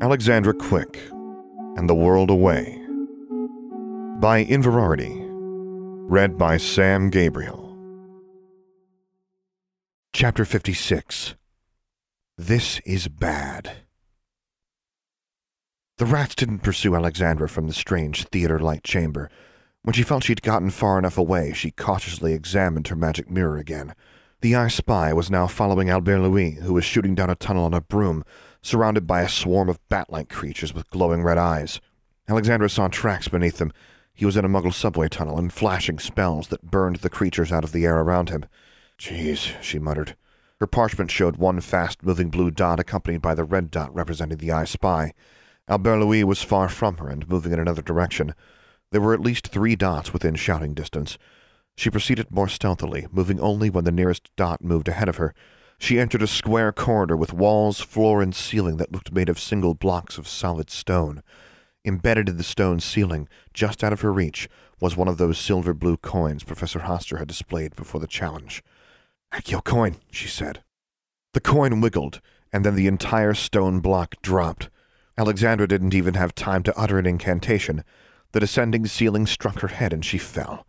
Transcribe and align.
Alexandra 0.00 0.52
Quick 0.52 0.98
and 1.76 1.88
the 1.88 1.94
World 1.94 2.28
Away 2.28 2.80
by 4.18 4.44
Inverarity. 4.44 5.20
Read 6.10 6.36
by 6.36 6.56
Sam 6.56 7.10
Gabriel. 7.10 7.78
Chapter 10.12 10.44
56 10.44 11.36
This 12.36 12.80
is 12.80 13.06
Bad. 13.06 13.70
The 15.98 16.06
rats 16.06 16.34
didn't 16.34 16.58
pursue 16.58 16.96
Alexandra 16.96 17.48
from 17.48 17.68
the 17.68 17.72
strange 17.72 18.24
theater 18.24 18.58
like 18.58 18.82
chamber. 18.82 19.30
When 19.82 19.94
she 19.94 20.02
felt 20.02 20.24
she'd 20.24 20.42
gotten 20.42 20.70
far 20.70 20.98
enough 20.98 21.16
away, 21.16 21.52
she 21.52 21.70
cautiously 21.70 22.32
examined 22.32 22.88
her 22.88 22.96
magic 22.96 23.30
mirror 23.30 23.58
again. 23.58 23.94
The 24.40 24.56
eye 24.56 24.68
spy 24.68 25.12
was 25.12 25.30
now 25.30 25.46
following 25.46 25.88
Albert 25.88 26.18
Louis, 26.18 26.50
who 26.56 26.74
was 26.74 26.84
shooting 26.84 27.14
down 27.14 27.30
a 27.30 27.36
tunnel 27.36 27.64
on 27.64 27.74
a 27.74 27.80
broom, 27.80 28.24
surrounded 28.64 29.06
by 29.06 29.20
a 29.20 29.28
swarm 29.28 29.68
of 29.68 29.78
bat 29.90 30.10
like 30.10 30.30
creatures 30.30 30.74
with 30.74 30.88
glowing 30.88 31.22
red 31.22 31.36
eyes. 31.36 31.80
Alexandra 32.26 32.70
saw 32.70 32.88
tracks 32.88 33.28
beneath 33.28 33.58
them. 33.58 33.70
He 34.14 34.24
was 34.24 34.38
in 34.38 34.44
a 34.44 34.48
muggle 34.48 34.72
subway 34.72 35.08
tunnel 35.08 35.38
and 35.38 35.52
flashing 35.52 35.98
spells 35.98 36.48
that 36.48 36.70
burned 36.70 36.96
the 36.96 37.10
creatures 37.10 37.52
out 37.52 37.62
of 37.62 37.72
the 37.72 37.84
air 37.84 38.00
around 38.00 38.30
him. 38.30 38.46
Jeez, 38.98 39.60
she 39.60 39.78
muttered. 39.78 40.16
Her 40.60 40.66
parchment 40.66 41.10
showed 41.10 41.36
one 41.36 41.60
fast 41.60 42.02
moving 42.02 42.30
blue 42.30 42.50
dot 42.50 42.80
accompanied 42.80 43.20
by 43.20 43.34
the 43.34 43.44
red 43.44 43.70
dot 43.70 43.94
representing 43.94 44.38
the 44.38 44.52
eye 44.52 44.64
spy. 44.64 45.12
Albert 45.68 45.98
Louis 45.98 46.24
was 46.24 46.42
far 46.42 46.70
from 46.70 46.96
her 46.96 47.10
and 47.10 47.28
moving 47.28 47.52
in 47.52 47.58
another 47.58 47.82
direction. 47.82 48.34
There 48.92 49.00
were 49.00 49.12
at 49.12 49.20
least 49.20 49.48
three 49.48 49.76
dots 49.76 50.14
within 50.14 50.36
shouting 50.36 50.72
distance. 50.72 51.18
She 51.76 51.90
proceeded 51.90 52.30
more 52.30 52.48
stealthily, 52.48 53.08
moving 53.10 53.40
only 53.40 53.68
when 53.68 53.84
the 53.84 53.92
nearest 53.92 54.30
dot 54.36 54.64
moved 54.64 54.88
ahead 54.88 55.08
of 55.08 55.16
her. 55.16 55.34
She 55.84 56.00
entered 56.00 56.22
a 56.22 56.26
square 56.26 56.72
corridor 56.72 57.14
with 57.14 57.34
walls, 57.34 57.78
floor, 57.78 58.22
and 58.22 58.34
ceiling 58.34 58.78
that 58.78 58.90
looked 58.90 59.12
made 59.12 59.28
of 59.28 59.38
single 59.38 59.74
blocks 59.74 60.16
of 60.16 60.26
solid 60.26 60.70
stone. 60.70 61.22
Embedded 61.84 62.26
in 62.26 62.38
the 62.38 62.42
stone 62.42 62.80
ceiling, 62.80 63.28
just 63.52 63.84
out 63.84 63.92
of 63.92 64.00
her 64.00 64.10
reach, 64.10 64.48
was 64.80 64.96
one 64.96 65.08
of 65.08 65.18
those 65.18 65.36
silver 65.36 65.74
blue 65.74 65.98
coins 65.98 66.42
Professor 66.42 66.78
Hoster 66.78 67.18
had 67.18 67.28
displayed 67.28 67.76
before 67.76 68.00
the 68.00 68.06
challenge. 68.06 68.62
Accio 69.30 69.62
coin, 69.62 69.96
she 70.10 70.26
said. 70.26 70.62
The 71.34 71.40
coin 71.40 71.82
wiggled, 71.82 72.22
and 72.50 72.64
then 72.64 72.76
the 72.76 72.86
entire 72.86 73.34
stone 73.34 73.80
block 73.80 74.14
dropped. 74.22 74.70
Alexandra 75.18 75.68
didn't 75.68 75.92
even 75.92 76.14
have 76.14 76.34
time 76.34 76.62
to 76.62 76.78
utter 76.78 76.98
an 76.98 77.04
incantation. 77.04 77.84
The 78.32 78.40
descending 78.40 78.86
ceiling 78.86 79.26
struck 79.26 79.60
her 79.60 79.68
head 79.68 79.92
and 79.92 80.02
she 80.02 80.16
fell. 80.16 80.66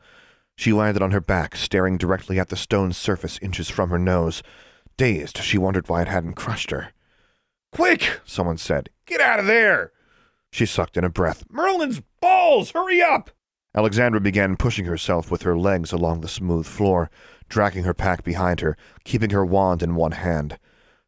She 0.58 0.74
landed 0.74 1.02
on 1.02 1.12
her 1.12 1.22
back, 1.22 1.56
staring 1.56 1.98
directly 1.98 2.38
at 2.38 2.50
the 2.50 2.58
stone 2.58 2.92
surface 2.92 3.40
inches 3.42 3.70
from 3.70 3.92
her 3.92 4.00
nose. 4.00 4.44
Dazed, 4.98 5.38
she 5.40 5.58
wondered 5.58 5.90
why 5.90 6.02
it 6.02 6.08
hadn't 6.08 6.34
crushed 6.34 6.72
her. 6.72 6.94
Quick, 7.72 8.22
someone 8.26 8.58
said. 8.58 8.90
Get 9.06 9.20
out 9.20 9.40
of 9.40 9.46
there. 9.46 9.92
She 10.52 10.66
sucked 10.66 10.96
in 10.96 11.04
a 11.04 11.10
breath. 11.10 11.44
Merlin's 11.50 12.02
balls! 12.22 12.72
Hurry 12.72 13.02
up! 13.02 13.32
Alexandra 13.76 14.22
began 14.22 14.56
pushing 14.56 14.86
herself 14.86 15.30
with 15.30 15.42
her 15.42 15.58
legs 15.58 15.92
along 15.92 16.22
the 16.22 16.30
smooth 16.30 16.66
floor, 16.66 17.10
dragging 17.50 17.84
her 17.84 17.94
pack 17.94 18.24
behind 18.24 18.62
her, 18.62 18.78
keeping 19.04 19.32
her 19.32 19.46
wand 19.46 19.84
in 19.84 19.96
one 19.96 20.14
hand. 20.14 20.58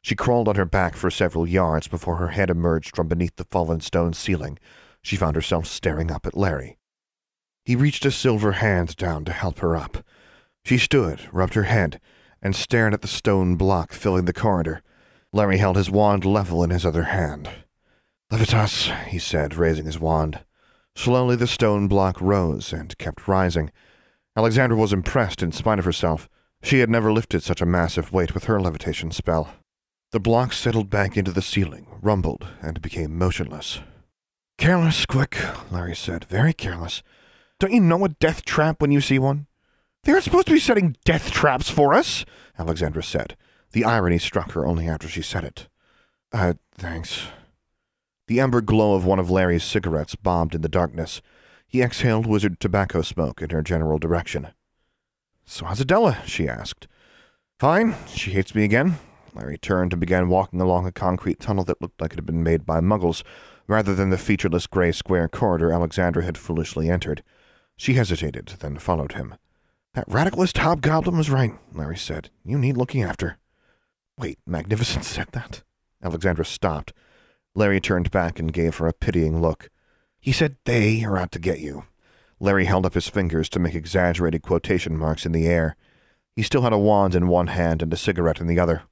She 0.01 0.15
crawled 0.15 0.49
on 0.49 0.55
her 0.55 0.65
back 0.65 0.95
for 0.95 1.09
several 1.09 1.47
yards 1.47 1.87
before 1.87 2.17
her 2.17 2.29
head 2.29 2.49
emerged 2.49 2.93
from 2.93 3.07
beneath 3.07 3.37
the 3.37 3.45
fallen 3.45 3.79
stone 3.79 4.11
ceiling. 4.11 4.59
She 5.01 5.15
found 5.15 5.35
herself 5.37 5.65
staring 5.65 6.11
up 6.11 6.25
at 6.25 6.35
Larry. 6.35 6.77
He 7.63 7.77
reached 7.77 8.05
a 8.05 8.11
silver 8.11 8.53
hand 8.53 8.97
down 8.97 9.23
to 9.25 9.31
help 9.31 9.59
her 9.59 9.77
up. 9.77 9.99
She 10.65 10.77
stood, 10.77 11.21
rubbed 11.31 11.53
her 11.53 11.63
head, 11.63 12.01
and 12.41 12.55
stared 12.55 12.93
at 12.93 13.01
the 13.01 13.07
stone 13.07 13.55
block 13.55 13.93
filling 13.93 14.25
the 14.25 14.33
corridor. 14.33 14.81
Larry 15.33 15.57
held 15.57 15.75
his 15.75 15.89
wand 15.89 16.25
level 16.25 16.63
in 16.63 16.69
his 16.69 16.85
other 16.85 17.03
hand. 17.03 17.49
Levitas, 18.31 19.07
he 19.07 19.19
said, 19.19 19.55
raising 19.55 19.85
his 19.85 19.99
wand. 19.99 20.39
Slowly 20.95 21.35
the 21.35 21.47
stone 21.47 21.87
block 21.87 22.19
rose 22.19 22.73
and 22.73 22.97
kept 22.97 23.27
rising. 23.27 23.71
Alexandra 24.35 24.77
was 24.77 24.93
impressed 24.93 25.41
in 25.41 25.51
spite 25.51 25.79
of 25.79 25.85
herself. 25.85 26.29
She 26.63 26.79
had 26.79 26.89
never 26.89 27.11
lifted 27.11 27.43
such 27.43 27.61
a 27.61 27.65
massive 27.65 28.11
weight 28.11 28.33
with 28.33 28.45
her 28.45 28.59
levitation 28.59 29.11
spell. 29.11 29.49
The 30.11 30.19
block 30.19 30.53
settled 30.53 30.89
back 30.89 31.17
into 31.17 31.31
the 31.31 31.41
ceiling, 31.41 31.87
rumbled, 32.01 32.47
and 32.61 32.81
became 32.81 33.17
motionless. 33.17 33.79
Careless, 34.57 35.05
quick, 35.05 35.37
Larry 35.71 35.95
said. 35.95 36.25
Very 36.25 36.53
careless. 36.53 37.03
Don't 37.59 37.73
you 37.73 37.81
know 37.81 38.05
a 38.05 38.09
death 38.09 38.45
trap 38.45 38.81
when 38.81 38.91
you 38.91 39.01
see 39.01 39.19
one? 39.19 39.46
They 40.07 40.13
aren't 40.13 40.23
supposed 40.23 40.47
to 40.47 40.53
be 40.53 40.59
setting 40.61 40.95
death 41.03 41.31
traps 41.31 41.69
for 41.69 41.93
us, 41.93 42.23
Alexandra 42.57 43.03
said. 43.03 43.35
The 43.73 43.83
irony 43.83 44.19
struck 44.19 44.53
her 44.53 44.65
only 44.65 44.87
after 44.87 45.09
she 45.09 45.21
said 45.21 45.43
it. 45.43 45.67
Uh, 46.31 46.53
thanks. 46.77 47.27
The 48.27 48.39
amber 48.39 48.61
glow 48.61 48.93
of 48.93 49.03
one 49.03 49.19
of 49.19 49.29
Larry's 49.29 49.65
cigarettes 49.65 50.15
bobbed 50.15 50.55
in 50.55 50.61
the 50.61 50.69
darkness. 50.69 51.21
He 51.67 51.81
exhaled 51.81 52.25
wizard 52.25 52.61
tobacco 52.61 53.01
smoke 53.01 53.41
in 53.41 53.49
her 53.49 53.61
general 53.61 53.99
direction. 53.99 54.47
So 55.43 55.65
how's 55.65 55.81
Adela? 55.81 56.19
she 56.25 56.47
asked. 56.47 56.87
Fine. 57.59 57.93
She 58.07 58.31
hates 58.31 58.55
me 58.55 58.63
again. 58.63 58.99
Larry 59.33 59.57
turned 59.57 59.91
and 59.91 59.99
began 59.99 60.29
walking 60.29 60.61
along 60.61 60.85
a 60.87 60.93
concrete 60.93 61.41
tunnel 61.41 61.65
that 61.65 61.81
looked 61.81 61.99
like 61.99 62.13
it 62.13 62.19
had 62.19 62.25
been 62.25 62.43
made 62.43 62.65
by 62.65 62.79
muggles, 62.79 63.23
rather 63.67 63.93
than 63.93 64.09
the 64.09 64.17
featureless 64.17 64.67
gray 64.67 64.93
square 64.93 65.27
corridor 65.27 65.73
Alexandra 65.73 66.23
had 66.23 66.37
foolishly 66.37 66.89
entered. 66.89 67.23
She 67.75 67.95
hesitated, 67.95 68.53
then 68.61 68.77
followed 68.77 69.11
him. 69.11 69.35
That 69.97 70.09
radicalist 70.09 70.59
hobgoblin 70.59 71.17
was 71.17 71.31
right, 71.31 71.53
Larry 71.73 71.97
said. 71.97 72.29
You 72.45 72.59
need 72.59 72.77
looking 72.77 73.01
after. 73.01 73.39
Wait, 74.15 74.37
Magnificent 74.45 75.03
said 75.05 75.29
that? 75.31 75.63
Alexandra 76.03 76.45
stopped. 76.45 76.93
Larry 77.55 77.81
turned 77.81 78.11
back 78.11 78.39
and 78.39 78.53
gave 78.53 78.77
her 78.77 78.85
a 78.85 78.93
pitying 78.93 79.41
look. 79.41 79.71
He 80.19 80.31
said 80.31 80.57
they 80.65 81.03
are 81.03 81.17
out 81.17 81.31
to 81.31 81.39
get 81.39 81.61
you. 81.61 81.85
Larry 82.39 82.65
held 82.65 82.85
up 82.85 82.93
his 82.93 83.07
fingers 83.07 83.49
to 83.49 83.59
make 83.59 83.73
exaggerated 83.73 84.43
quotation 84.43 84.95
marks 84.95 85.25
in 85.25 85.31
the 85.31 85.47
air. 85.47 85.75
He 86.35 86.43
still 86.43 86.61
had 86.61 86.73
a 86.73 86.77
wand 86.77 87.15
in 87.15 87.27
one 87.27 87.47
hand 87.47 87.81
and 87.81 87.91
a 87.91 87.97
cigarette 87.97 88.39
in 88.39 88.45
the 88.45 88.59
other. 88.59 88.83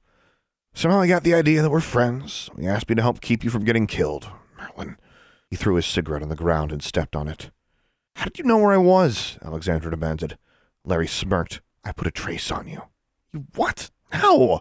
Somehow 0.74 1.02
I 1.02 1.06
got 1.06 1.22
the 1.22 1.34
idea 1.34 1.62
that 1.62 1.70
we're 1.70 1.80
friends. 1.80 2.50
He 2.58 2.66
asked 2.66 2.88
me 2.88 2.96
to 2.96 3.02
help 3.02 3.20
keep 3.20 3.44
you 3.44 3.50
from 3.50 3.64
getting 3.64 3.86
killed. 3.86 4.28
Merlin. 4.58 4.96
He 5.50 5.54
threw 5.54 5.76
his 5.76 5.86
cigarette 5.86 6.22
on 6.24 6.30
the 6.30 6.34
ground 6.34 6.72
and 6.72 6.82
stepped 6.82 7.14
on 7.14 7.28
it. 7.28 7.52
How 8.16 8.24
did 8.24 8.40
you 8.40 8.44
know 8.44 8.58
where 8.58 8.72
I 8.72 8.78
was? 8.78 9.38
Alexandra 9.40 9.92
demanded. 9.92 10.36
Larry 10.86 11.08
smirked. 11.08 11.60
I 11.84 11.92
put 11.92 12.06
a 12.06 12.12
trace 12.12 12.50
on 12.50 12.68
you. 12.68 12.82
You 13.32 13.46
what? 13.54 13.90
How? 14.10 14.60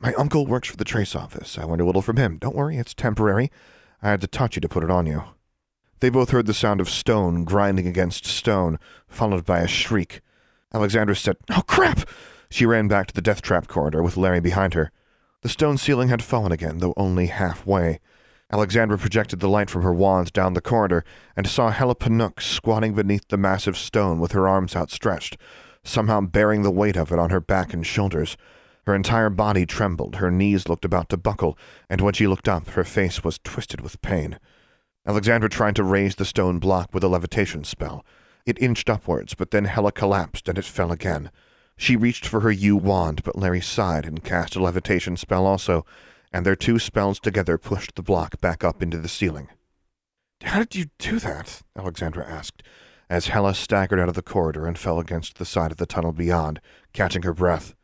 My 0.00 0.14
uncle 0.14 0.46
works 0.46 0.68
for 0.68 0.76
the 0.76 0.84
trace 0.84 1.14
office. 1.14 1.58
I 1.58 1.64
learned 1.64 1.82
a 1.82 1.84
little 1.84 2.02
from 2.02 2.16
him. 2.16 2.38
Don't 2.38 2.56
worry, 2.56 2.78
it's 2.78 2.94
temporary. 2.94 3.52
I 4.02 4.08
had 4.08 4.22
to 4.22 4.26
touch 4.26 4.56
you 4.56 4.60
to 4.62 4.68
put 4.68 4.82
it 4.82 4.90
on 4.90 5.06
you. 5.06 5.22
They 6.00 6.08
both 6.08 6.30
heard 6.30 6.46
the 6.46 6.54
sound 6.54 6.80
of 6.80 6.88
stone 6.88 7.44
grinding 7.44 7.86
against 7.86 8.24
stone, 8.24 8.78
followed 9.06 9.44
by 9.44 9.60
a 9.60 9.68
shriek. 9.68 10.22
Alexandra 10.72 11.14
said, 11.14 11.36
Oh, 11.50 11.62
crap! 11.66 12.08
She 12.50 12.64
ran 12.64 12.88
back 12.88 13.08
to 13.08 13.14
the 13.14 13.20
death 13.20 13.42
trap 13.42 13.68
corridor 13.68 14.02
with 14.02 14.16
Larry 14.16 14.40
behind 14.40 14.72
her. 14.72 14.90
The 15.42 15.50
stone 15.50 15.76
ceiling 15.76 16.08
had 16.08 16.22
fallen 16.22 16.52
again, 16.52 16.78
though 16.78 16.94
only 16.96 17.26
halfway. 17.26 18.00
Alexandra 18.52 18.98
projected 18.98 19.38
the 19.38 19.48
light 19.48 19.70
from 19.70 19.82
her 19.82 19.92
wand 19.92 20.32
down 20.32 20.54
the 20.54 20.60
corridor 20.60 21.04
and 21.36 21.46
saw 21.46 21.70
Hella 21.70 21.94
Panook 21.94 22.40
squatting 22.40 22.94
beneath 22.94 23.28
the 23.28 23.36
massive 23.36 23.76
stone 23.76 24.18
with 24.18 24.32
her 24.32 24.48
arms 24.48 24.74
outstretched, 24.74 25.36
somehow 25.84 26.20
bearing 26.20 26.62
the 26.62 26.70
weight 26.70 26.96
of 26.96 27.12
it 27.12 27.18
on 27.18 27.30
her 27.30 27.40
back 27.40 27.72
and 27.72 27.86
shoulders. 27.86 28.36
Her 28.86 28.94
entire 28.94 29.30
body 29.30 29.66
trembled, 29.66 30.16
her 30.16 30.32
knees 30.32 30.68
looked 30.68 30.84
about 30.84 31.08
to 31.10 31.16
buckle, 31.16 31.56
and 31.88 32.00
when 32.00 32.14
she 32.14 32.26
looked 32.26 32.48
up, 32.48 32.70
her 32.70 32.82
face 32.82 33.22
was 33.22 33.38
twisted 33.44 33.80
with 33.80 34.02
pain. 34.02 34.38
Alexandra 35.06 35.48
tried 35.48 35.76
to 35.76 35.84
raise 35.84 36.16
the 36.16 36.24
stone 36.24 36.58
block 36.58 36.92
with 36.92 37.04
a 37.04 37.08
levitation 37.08 37.62
spell. 37.62 38.04
It 38.46 38.60
inched 38.60 38.90
upwards, 38.90 39.34
but 39.34 39.52
then 39.52 39.66
Hella 39.66 39.92
collapsed 39.92 40.48
and 40.48 40.58
it 40.58 40.64
fell 40.64 40.90
again. 40.90 41.30
She 41.76 41.96
reached 41.96 42.26
for 42.26 42.40
her 42.40 42.50
yew 42.50 42.76
wand, 42.76 43.22
but 43.22 43.38
Larry 43.38 43.60
sighed 43.60 44.04
and 44.04 44.24
cast 44.24 44.56
a 44.56 44.62
levitation 44.62 45.16
spell 45.16 45.46
also, 45.46 45.86
and 46.32 46.44
their 46.44 46.56
two 46.56 46.78
spells 46.78 47.18
together 47.18 47.58
pushed 47.58 47.94
the 47.94 48.02
block 48.02 48.40
back 48.40 48.64
up 48.64 48.82
into 48.82 48.98
the 48.98 49.08
ceiling. 49.08 49.48
How 50.42 50.60
did 50.60 50.74
you 50.74 50.86
do 50.98 51.18
that? 51.18 51.62
Alexandra 51.76 52.26
asked, 52.26 52.62
as 53.08 53.26
Hella 53.26 53.54
staggered 53.54 53.98
out 53.98 54.08
of 54.08 54.14
the 54.14 54.22
corridor 54.22 54.66
and 54.66 54.78
fell 54.78 54.98
against 54.98 55.36
the 55.36 55.44
side 55.44 55.70
of 55.70 55.76
the 55.76 55.86
tunnel 55.86 56.12
beyond, 56.12 56.60
catching 56.92 57.22
her 57.22 57.34
breath. 57.34 57.74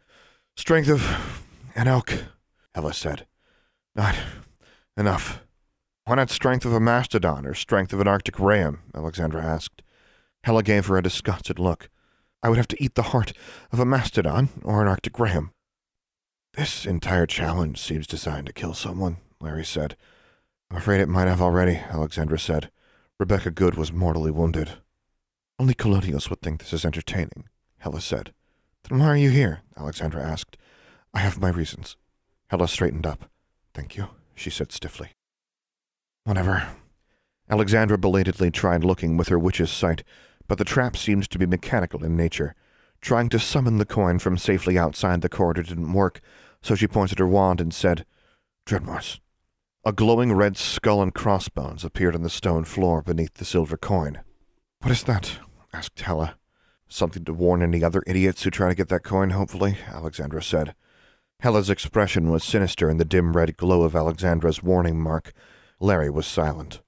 Strength 0.56 0.88
of 0.88 1.42
an 1.74 1.88
elk, 1.88 2.12
Hella 2.74 2.94
said. 2.94 3.26
Not 3.94 4.16
enough. 4.96 5.40
Why 6.04 6.14
not 6.14 6.30
strength 6.30 6.64
of 6.64 6.72
a 6.72 6.80
mastodon 6.80 7.46
or 7.46 7.54
strength 7.54 7.92
of 7.92 8.00
an 8.00 8.08
arctic 8.08 8.38
ram? 8.38 8.82
Alexandra 8.94 9.42
asked. 9.42 9.82
Hella 10.44 10.62
gave 10.62 10.86
her 10.86 10.96
a 10.96 11.02
disgusted 11.02 11.58
look. 11.58 11.90
I 12.42 12.48
would 12.48 12.58
have 12.58 12.68
to 12.68 12.82
eat 12.82 12.94
the 12.94 13.02
heart 13.02 13.32
of 13.72 13.80
a 13.80 13.84
mastodon 13.84 14.50
or 14.62 14.80
an 14.80 14.86
Arctic 14.86 15.18
ram. 15.18 15.50
This 16.56 16.86
entire 16.86 17.26
challenge 17.26 17.78
seems 17.78 18.06
designed 18.06 18.46
to 18.46 18.52
kill 18.52 18.72
someone, 18.72 19.18
Larry 19.40 19.64
said. 19.64 19.94
I'm 20.70 20.78
afraid 20.78 21.02
it 21.02 21.08
might 21.08 21.28
have 21.28 21.42
already, 21.42 21.76
Alexandra 21.76 22.38
said. 22.38 22.70
Rebecca 23.18 23.50
Good 23.50 23.74
was 23.74 23.92
mortally 23.92 24.30
wounded. 24.30 24.70
Only 25.58 25.74
colonials 25.74 26.30
would 26.30 26.40
think 26.40 26.60
this 26.60 26.72
is 26.72 26.86
entertaining, 26.86 27.50
Hella 27.80 28.00
said. 28.00 28.32
Then 28.88 28.98
why 28.98 29.06
are 29.08 29.16
you 29.18 29.28
here? 29.28 29.60
Alexandra 29.76 30.22
asked. 30.22 30.56
I 31.12 31.18
have 31.18 31.38
my 31.38 31.50
reasons. 31.50 31.98
Hella 32.48 32.68
straightened 32.68 33.06
up. 33.06 33.30
Thank 33.74 33.98
you, 33.98 34.08
she 34.34 34.48
said 34.48 34.72
stiffly. 34.72 35.10
Whatever. 36.24 36.68
Alexandra 37.50 37.98
belatedly 37.98 38.50
tried 38.50 38.82
looking 38.82 39.18
with 39.18 39.28
her 39.28 39.38
witch's 39.38 39.70
sight, 39.70 40.04
but 40.48 40.56
the 40.56 40.64
trap 40.64 40.96
seemed 40.96 41.28
to 41.28 41.38
be 41.38 41.44
mechanical 41.44 42.02
in 42.02 42.16
nature. 42.16 42.54
Trying 43.02 43.28
to 43.28 43.38
summon 43.38 43.76
the 43.76 43.84
coin 43.84 44.18
from 44.18 44.38
safely 44.38 44.78
outside 44.78 45.20
the 45.20 45.28
corridor 45.28 45.62
didn't 45.62 45.92
work, 45.92 46.22
so 46.62 46.74
she 46.74 46.88
pointed 46.88 47.18
her 47.18 47.26
wand 47.26 47.60
and 47.60 47.72
said, 47.72 48.04
Dreadmores. 48.66 49.20
A 49.84 49.92
glowing 49.92 50.32
red 50.32 50.56
skull 50.56 51.00
and 51.00 51.14
crossbones 51.14 51.84
appeared 51.84 52.14
on 52.14 52.22
the 52.22 52.30
stone 52.30 52.64
floor 52.64 53.02
beneath 53.02 53.34
the 53.34 53.44
silver 53.44 53.76
coin. 53.76 54.20
What 54.80 54.90
is 54.90 55.04
that? 55.04 55.38
asked 55.72 56.00
Hella. 56.00 56.36
Something 56.88 57.24
to 57.24 57.32
warn 57.32 57.62
any 57.62 57.84
other 57.84 58.02
idiots 58.06 58.42
who 58.42 58.50
try 58.50 58.68
to 58.68 58.74
get 58.74 58.88
that 58.88 59.04
coin, 59.04 59.30
hopefully, 59.30 59.76
Alexandra 59.88 60.42
said. 60.42 60.74
Hella's 61.40 61.70
expression 61.70 62.30
was 62.30 62.42
sinister 62.42 62.88
in 62.88 62.96
the 62.96 63.04
dim 63.04 63.36
red 63.36 63.56
glow 63.56 63.82
of 63.82 63.94
Alexandra's 63.94 64.62
warning 64.62 65.00
mark. 65.00 65.32
Larry 65.78 66.10
was 66.10 66.26
silent. 66.26 66.80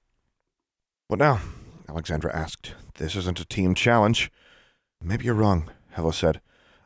What 1.07 1.19
now? 1.19 1.39
Alexandra 1.87 2.35
asked. 2.35 2.73
This 2.95 3.15
isn't 3.15 3.39
a 3.39 3.45
team 3.45 3.75
challenge. 3.75 4.31
Maybe 5.01 5.25
you're 5.25 5.35
wrong, 5.35 5.69
Hella 5.91 6.13
said. 6.13 6.41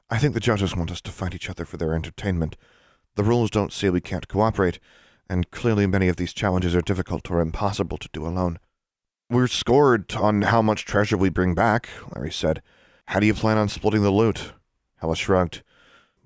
I 0.09 0.18
think 0.18 0.33
the 0.33 0.39
judges 0.39 0.75
want 0.75 0.91
us 0.91 1.01
to 1.01 1.12
fight 1.12 1.33
each 1.33 1.50
other 1.50 1.65
for 1.65 1.77
their 1.77 1.94
entertainment. 1.94 2.56
The 3.15 3.24
rules 3.24 3.50
don't 3.50 3.71
say 3.71 3.89
we 3.89 4.01
can't 4.01 4.27
cooperate, 4.27 4.80
and 5.30 5.51
clearly 5.51 5.86
many 5.86 6.07
of 6.07 6.15
these 6.15 6.33
challenges 6.33 6.75
are 6.75 6.81
difficult 6.81 7.30
or 7.30 7.42
impossible 7.42 7.98
to 7.98 8.10
do 8.12 8.25
alone. 8.25 8.60
We're 9.30 9.48
scored 9.48 10.13
on 10.15 10.44
how 10.44 10.62
much 10.62 10.86
treasure 10.86 11.18
we 11.18 11.30
bring 11.30 11.56
back, 11.56 11.89
Larry 12.13 12.31
said. 12.31 12.62
How 13.07 13.19
do 13.19 13.25
you 13.25 13.33
plan 13.33 13.57
on 13.57 13.69
splitting 13.69 14.04
the 14.04 14.12
loot? 14.12 14.54
Hella 14.98 15.15
shrugged. 15.15 15.63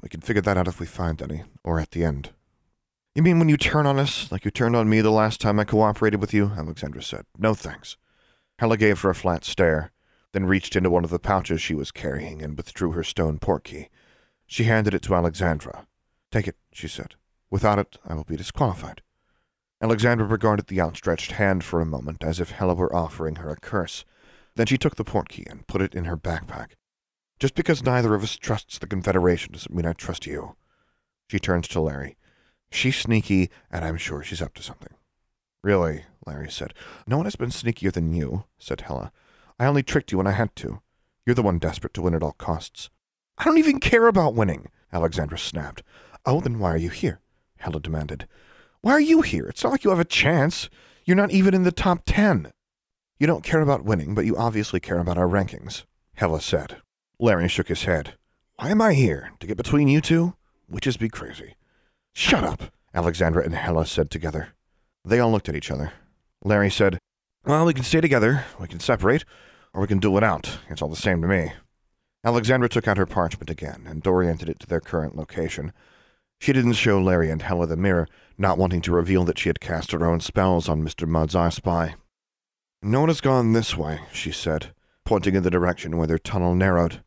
We 0.02 0.10
can 0.10 0.22
figure 0.22 0.42
that 0.42 0.58
out 0.58 0.68
if 0.68 0.80
we 0.80 0.86
find 0.86 1.22
any, 1.22 1.44
or 1.64 1.80
at 1.80 1.92
the 1.92 2.04
end. 2.04 2.32
You 3.16 3.24
mean 3.24 3.40
when 3.40 3.50
you 3.50 3.58
turn 3.58 3.88
on 3.88 3.98
us, 3.98 4.32
like 4.32 4.46
you 4.46 4.52
turned 4.52 4.76
on 4.76 4.88
me 4.88 5.02
the 5.02 5.10
last 5.10 5.42
time 5.42 5.60
I 5.60 5.64
cooperated 5.64 6.22
with 6.22 6.34
you? 6.34 6.52
Alexandra 6.56 7.02
said. 7.02 7.26
No 7.38 7.54
thanks. 7.54 7.98
Hella 8.60 8.78
gave 8.78 9.02
her 9.02 9.10
a 9.10 9.16
flat 9.16 9.44
stare, 9.44 9.92
then 10.34 10.46
reached 10.46 10.76
into 10.76 10.90
one 10.90 11.04
of 11.04 11.10
the 11.10 11.20
pouches 11.20 11.62
she 11.62 11.74
was 11.74 11.92
carrying 11.92 12.42
and 12.42 12.56
withdrew 12.56 12.92
her 12.92 13.04
stone 13.04 13.40
portkey. 13.40 13.90
She 14.46 14.66
handed 14.66 14.94
it 14.94 15.02
to 15.04 15.16
Alexandra. 15.16 15.88
Take 16.32 16.48
it, 16.48 16.58
she 16.78 16.88
said. 16.88 17.16
Without 17.50 17.80
it, 17.80 17.98
I 18.06 18.14
will 18.14 18.24
be 18.24 18.36
disqualified. 18.36 19.02
Alexandra 19.82 20.26
regarded 20.26 20.68
the 20.68 20.82
outstretched 20.82 21.34
hand 21.34 21.64
for 21.64 21.82
a 21.82 21.86
moment 21.86 22.24
as 22.24 22.40
if 22.40 22.52
Hella 22.52 22.76
were 22.76 22.96
offering 22.96 23.36
her 23.38 23.50
a 23.50 23.56
curse. 23.56 24.06
Then 24.56 24.68
she 24.68 24.78
took 24.78 24.96
the 24.96 25.06
portkey 25.06 25.50
and 25.50 25.68
put 25.68 25.82
it 25.82 25.96
in 25.96 26.06
her 26.06 26.18
backpack. 26.18 26.72
Just 27.40 27.56
because 27.56 27.84
neither 27.84 28.14
of 28.14 28.24
us 28.24 28.36
trusts 28.36 28.78
the 28.78 28.88
Confederation 28.88 29.54
doesn't 29.54 29.74
mean 29.74 29.86
I 29.86 29.94
trust 29.94 30.26
you. 30.26 30.56
She 31.30 31.40
turned 31.40 31.66
to 31.66 31.82
Larry. 31.82 32.18
She's 32.72 32.96
sneaky, 32.96 33.50
and 33.72 33.86
I'm 33.86 33.98
sure 33.98 34.24
she's 34.24 34.42
up 34.42 34.54
to 34.56 34.64
something. 34.64 34.94
Really, 35.64 36.04
Larry 36.26 36.52
said. 36.52 36.74
No 37.06 37.18
one 37.18 37.26
has 37.26 37.36
been 37.36 37.50
sneakier 37.50 37.92
than 37.92 38.14
you, 38.14 38.46
said 38.58 38.82
Hella. 38.82 39.12
I 39.60 39.66
only 39.66 39.84
tricked 39.84 40.12
you 40.12 40.18
when 40.18 40.28
I 40.28 40.32
had 40.32 40.56
to. 40.58 40.82
You're 41.26 41.36
the 41.36 41.44
one 41.44 41.60
desperate 41.60 41.94
to 41.96 42.02
win 42.02 42.14
at 42.14 42.24
all 42.24 42.34
costs. 42.34 42.90
I 43.38 43.44
don't 43.44 43.58
even 43.58 43.80
care 43.80 44.08
about 44.08 44.34
winning, 44.34 44.70
Alexandra 44.92 45.38
snapped. 45.38 45.84
Oh, 46.28 46.42
then 46.42 46.60
why 46.60 46.74
are 46.74 46.78
you 46.78 46.90
here? 46.90 47.22
Hella 47.56 47.80
demanded. 47.80 48.28
Why 48.82 48.92
are 48.92 49.00
you 49.00 49.22
here? 49.22 49.46
It's 49.46 49.64
not 49.64 49.70
like 49.70 49.86
you 49.86 49.92
have 49.92 50.00
a 50.00 50.04
chance. 50.06 50.70
You're 51.06 51.16
not 51.16 51.32
even 51.32 51.54
in 51.54 51.64
the 51.64 51.72
top 51.72 52.02
ten. 52.06 52.52
You 53.18 53.28
don't 53.28 53.46
care 53.46 53.62
about 53.62 53.86
winning, 53.86 54.14
but 54.14 54.26
you 54.26 54.36
obviously 54.36 54.82
care 54.82 55.00
about 55.00 55.18
our 55.18 55.26
rankings, 55.26 55.86
Hella 56.16 56.42
said. 56.42 56.82
Larry 57.18 57.48
shook 57.48 57.70
his 57.70 57.86
head. 57.86 58.16
Why 58.58 58.72
am 58.72 58.82
I 58.82 58.94
here? 58.94 59.32
To 59.40 59.48
get 59.48 59.56
between 59.56 59.88
you 59.88 60.02
two? 60.02 60.36
Witches 60.68 60.98
be 60.98 61.08
crazy. 61.08 61.56
Shut 62.14 62.44
up, 62.44 62.74
Alexandra 62.94 63.46
and 63.46 63.56
Hella 63.56 63.86
said 63.86 64.12
together. 64.12 64.50
They 65.06 65.22
all 65.22 65.32
looked 65.32 65.48
at 65.48 65.56
each 65.56 65.72
other. 65.72 65.94
Larry 66.44 66.70
said, 66.70 67.00
Well, 67.46 67.66
we 67.66 67.74
can 67.74 67.86
stay 67.86 68.02
together, 68.02 68.44
we 68.60 68.68
can 68.68 68.82
separate, 68.82 69.24
or 69.74 69.80
we 69.80 69.88
can 69.88 70.00
duel 70.00 70.18
it 70.18 70.24
out. 70.26 70.60
It's 70.70 70.82
all 70.82 70.90
the 70.90 70.98
same 70.98 71.22
to 71.22 71.28
me. 71.28 71.54
Alexandra 72.26 72.68
took 72.68 72.86
out 72.86 72.98
her 72.98 73.06
parchment 73.06 73.50
again 73.50 73.86
and 73.88 74.06
oriented 74.06 74.50
it 74.50 74.60
to 74.60 74.68
their 74.68 74.82
current 74.82 75.16
location. 75.16 75.72
She 76.40 76.54
didn't 76.54 76.74
show 76.74 77.02
Larry 77.02 77.30
and 77.30 77.42
Hella 77.42 77.68
the 77.68 77.76
mirror, 77.76 78.08
not 78.38 78.58
wanting 78.58 78.82
to 78.82 78.92
reveal 78.92 79.24
that 79.26 79.40
she 79.40 79.50
had 79.50 79.60
cast 79.60 79.92
her 79.92 80.06
own 80.06 80.20
spells 80.20 80.70
on 80.70 80.84
Mr. 80.84 81.08
Mudd's 81.08 81.36
eye 81.36 81.50
spy. 81.50 81.96
No 82.82 83.00
one 83.00 83.10
has 83.10 83.22
gone 83.22 83.54
this 83.54 83.76
way, 83.76 84.02
she 84.14 84.32
said, 84.32 84.74
pointing 85.04 85.36
in 85.36 85.44
the 85.44 85.50
direction 85.50 85.98
where 85.98 86.08
their 86.08 86.20
tunnel 86.20 86.54
narrowed. 86.54 87.02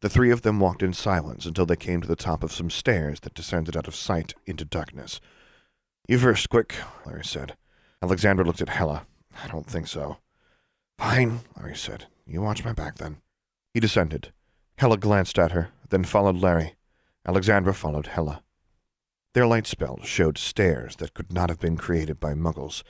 The 0.00 0.08
three 0.08 0.30
of 0.30 0.42
them 0.42 0.58
walked 0.58 0.82
in 0.82 0.92
silence 0.92 1.46
until 1.46 1.66
they 1.66 1.76
came 1.76 2.00
to 2.00 2.08
the 2.08 2.16
top 2.16 2.42
of 2.42 2.50
some 2.50 2.70
stairs 2.70 3.20
that 3.20 3.34
descended 3.34 3.76
out 3.76 3.86
of 3.86 3.94
sight 3.94 4.34
into 4.46 4.64
darkness. 4.64 5.20
You 6.08 6.18
first, 6.18 6.48
quick, 6.48 6.74
Larry 7.06 7.24
said. 7.24 7.56
Alexandra 8.02 8.44
looked 8.44 8.62
at 8.62 8.70
Hella. 8.70 9.06
I 9.44 9.48
don't 9.48 9.66
think 9.66 9.86
so. 9.86 10.16
Fine, 10.98 11.40
Larry 11.56 11.76
said. 11.76 12.06
You 12.26 12.42
watch 12.42 12.64
my 12.64 12.72
back 12.72 12.96
then. 12.96 13.18
He 13.74 13.80
descended. 13.80 14.32
Hella 14.78 14.96
glanced 14.96 15.38
at 15.38 15.52
her, 15.52 15.68
then 15.90 16.04
followed 16.04 16.38
Larry. 16.38 16.74
Alexandra 17.26 17.72
followed 17.72 18.08
Hella. 18.08 18.42
Their 19.34 19.46
light 19.46 19.66
spells 19.66 20.06
showed 20.06 20.36
stairs 20.36 20.96
that 20.96 21.14
could 21.14 21.32
not 21.32 21.48
have 21.48 21.58
been 21.58 21.76
created 21.76 22.20
by 22.20 22.34
muggles. 22.34 22.82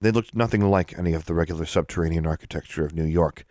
They 0.00 0.10
looked 0.10 0.34
nothing 0.34 0.60
like 0.70 0.98
any 0.98 1.14
of 1.14 1.24
the 1.24 1.34
regular 1.34 1.64
subterranean 1.64 2.26
architecture 2.26 2.84
of 2.84 2.94
New 2.94 3.04
York. 3.04 3.44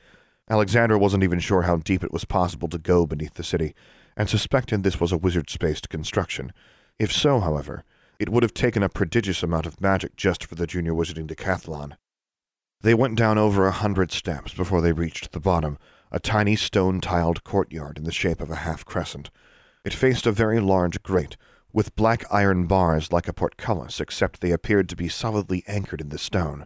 Alexandra 0.50 0.98
wasn't 0.98 1.24
even 1.24 1.40
sure 1.40 1.64
how 1.64 1.78
deep 1.78 2.04
it 2.04 2.14
was 2.14 2.26
possible 2.26 2.68
to 2.70 2.78
go 2.78 3.06
beneath 3.06 3.34
the 3.34 3.44
city, 3.44 3.74
and 4.16 4.30
suspected 4.30 4.84
this 4.84 5.00
was 5.00 5.12
a 5.12 5.18
wizard-spaced 5.18 5.90
construction. 5.90 6.54
If 7.00 7.12
so, 7.12 7.40
however, 7.40 7.84
it 8.20 8.30
would 8.30 8.44
have 8.44 8.54
taken 8.54 8.82
a 8.84 8.90
prodigious 8.90 9.44
amount 9.44 9.66
of 9.66 9.82
magic 9.82 10.16
just 10.16 10.46
for 10.46 10.56
the 10.56 10.68
junior 10.68 10.94
wizarding 10.94 11.28
decathlon. 11.28 11.98
They 12.82 12.94
went 12.94 13.18
down 13.18 13.38
over 13.38 13.68
a 13.68 13.72
hundred 13.72 14.12
steps 14.12 14.54
before 14.54 14.82
they 14.82 14.94
reached 14.94 15.32
the 15.32 15.40
bottom, 15.40 15.78
a 16.12 16.20
tiny 16.20 16.56
stone-tiled 16.56 17.44
courtyard 17.44 17.98
in 17.98 18.04
the 18.06 18.12
shape 18.12 18.40
of 18.40 18.52
a 18.52 18.58
half-crescent. 18.58 19.32
It 19.84 19.94
faced 19.94 20.26
a 20.26 20.32
very 20.32 20.60
large 20.60 21.02
grate, 21.04 21.36
with 21.78 21.96
black 21.96 22.26
iron 22.32 22.66
bars 22.66 23.12
like 23.12 23.28
a 23.28 23.34
portcullis, 23.34 24.02
except 24.02 24.42
they 24.42 24.50
appeared 24.50 24.90
to 24.90 24.96
be 24.96 25.08
solidly 25.08 25.64
anchored 25.68 26.02
in 26.02 26.10
the 26.10 26.18
stone. 26.18 26.66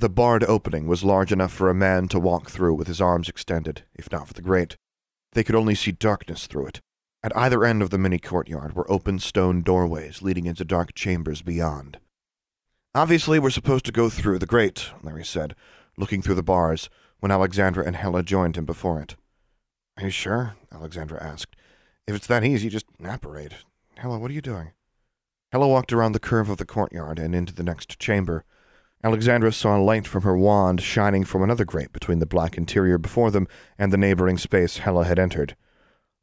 The 0.00 0.10
barred 0.10 0.44
opening 0.44 0.86
was 0.86 1.02
large 1.02 1.32
enough 1.32 1.50
for 1.50 1.70
a 1.70 1.74
man 1.74 2.08
to 2.08 2.20
walk 2.20 2.50
through 2.50 2.74
with 2.74 2.86
his 2.86 3.00
arms 3.00 3.30
extended, 3.30 3.84
if 3.94 4.12
not 4.12 4.28
for 4.28 4.34
the 4.34 4.42
grate. 4.42 4.76
They 5.32 5.44
could 5.44 5.54
only 5.54 5.74
see 5.74 5.92
darkness 5.92 6.46
through 6.46 6.66
it. 6.66 6.82
At 7.22 7.34
either 7.34 7.64
end 7.64 7.80
of 7.80 7.88
the 7.88 7.96
mini 7.96 8.18
courtyard 8.18 8.76
were 8.76 8.92
open 8.92 9.18
stone 9.18 9.62
doorways 9.62 10.20
leading 10.20 10.44
into 10.44 10.62
dark 10.62 10.92
chambers 10.92 11.40
beyond. 11.40 11.96
Obviously, 12.94 13.38
we're 13.38 13.48
supposed 13.48 13.86
to 13.86 13.92
go 13.92 14.10
through 14.10 14.40
the 14.40 14.44
grate, 14.44 14.90
Larry 15.02 15.24
said, 15.24 15.54
looking 15.96 16.20
through 16.20 16.34
the 16.34 16.42
bars, 16.42 16.90
when 17.18 17.32
Alexandra 17.32 17.86
and 17.86 17.96
Hella 17.96 18.22
joined 18.22 18.58
him 18.58 18.66
before 18.66 19.00
it. 19.00 19.16
Are 19.96 20.04
you 20.04 20.10
sure? 20.10 20.56
Alexandra 20.70 21.18
asked. 21.24 21.56
If 22.06 22.14
it's 22.14 22.26
that 22.26 22.44
easy, 22.44 22.68
just 22.68 22.84
apparate. 23.02 23.54
Hella, 23.96 24.18
what 24.18 24.30
are 24.30 24.34
you 24.34 24.40
doing? 24.40 24.72
Hella 25.52 25.68
walked 25.68 25.92
around 25.92 26.12
the 26.12 26.18
curve 26.18 26.50
of 26.50 26.58
the 26.58 26.66
courtyard 26.66 27.18
and 27.18 27.34
into 27.34 27.54
the 27.54 27.62
next 27.62 27.98
chamber. 27.98 28.44
Alexandra 29.04 29.52
saw 29.52 29.76
a 29.76 29.82
light 29.82 30.06
from 30.06 30.22
her 30.22 30.36
wand 30.36 30.80
shining 30.80 31.24
from 31.24 31.42
another 31.42 31.64
grate 31.64 31.92
between 31.92 32.18
the 32.18 32.26
black 32.26 32.58
interior 32.58 32.98
before 32.98 33.30
them 33.30 33.46
and 33.78 33.92
the 33.92 33.96
neighboring 33.96 34.38
space 34.38 34.78
Hella 34.78 35.04
had 35.04 35.18
entered. 35.18 35.56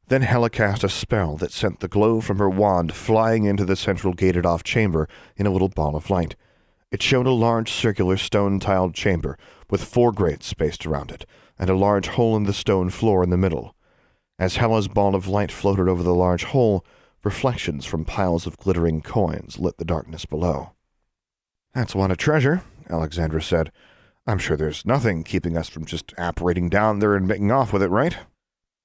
Then 0.08 0.22
Hella 0.22 0.50
cast 0.50 0.84
a 0.84 0.88
spell 0.88 1.36
that 1.38 1.52
sent 1.52 1.80
the 1.80 1.88
glow 1.88 2.20
from 2.20 2.38
her 2.38 2.50
wand 2.50 2.92
flying 2.92 3.44
into 3.44 3.64
the 3.64 3.76
central 3.76 4.12
gated 4.12 4.44
off 4.44 4.62
chamber 4.62 5.08
in 5.36 5.46
a 5.46 5.50
little 5.50 5.68
ball 5.68 5.96
of 5.96 6.10
light. 6.10 6.36
It 6.90 7.02
showed 7.02 7.26
a 7.26 7.30
large 7.30 7.72
circular 7.72 8.18
stone 8.18 8.60
tiled 8.60 8.94
chamber 8.94 9.38
with 9.70 9.84
four 9.84 10.12
grates 10.12 10.46
spaced 10.46 10.84
around 10.84 11.10
it, 11.10 11.24
and 11.58 11.70
a 11.70 11.74
large 11.74 12.08
hole 12.08 12.36
in 12.36 12.44
the 12.44 12.52
stone 12.52 12.90
floor 12.90 13.22
in 13.22 13.30
the 13.30 13.38
middle. 13.38 13.74
As 14.38 14.56
Hella's 14.56 14.88
ball 14.88 15.14
of 15.14 15.26
light 15.26 15.50
floated 15.50 15.88
over 15.88 16.02
the 16.02 16.14
large 16.14 16.44
hole, 16.44 16.84
reflections 17.24 17.84
from 17.84 18.04
piles 18.04 18.46
of 18.46 18.56
glittering 18.56 19.00
coins 19.00 19.58
lit 19.58 19.78
the 19.78 19.84
darkness 19.84 20.24
below. 20.24 20.72
That's 21.74 21.94
a 21.94 22.16
treasure, 22.16 22.62
Alexandra 22.90 23.42
said. 23.42 23.72
I'm 24.26 24.38
sure 24.38 24.56
there's 24.56 24.86
nothing 24.86 25.24
keeping 25.24 25.56
us 25.56 25.68
from 25.68 25.84
just 25.84 26.12
apparating 26.18 26.68
down 26.68 26.98
there 26.98 27.14
and 27.14 27.26
making 27.26 27.50
off 27.50 27.72
with 27.72 27.82
it, 27.82 27.88
right? 27.88 28.16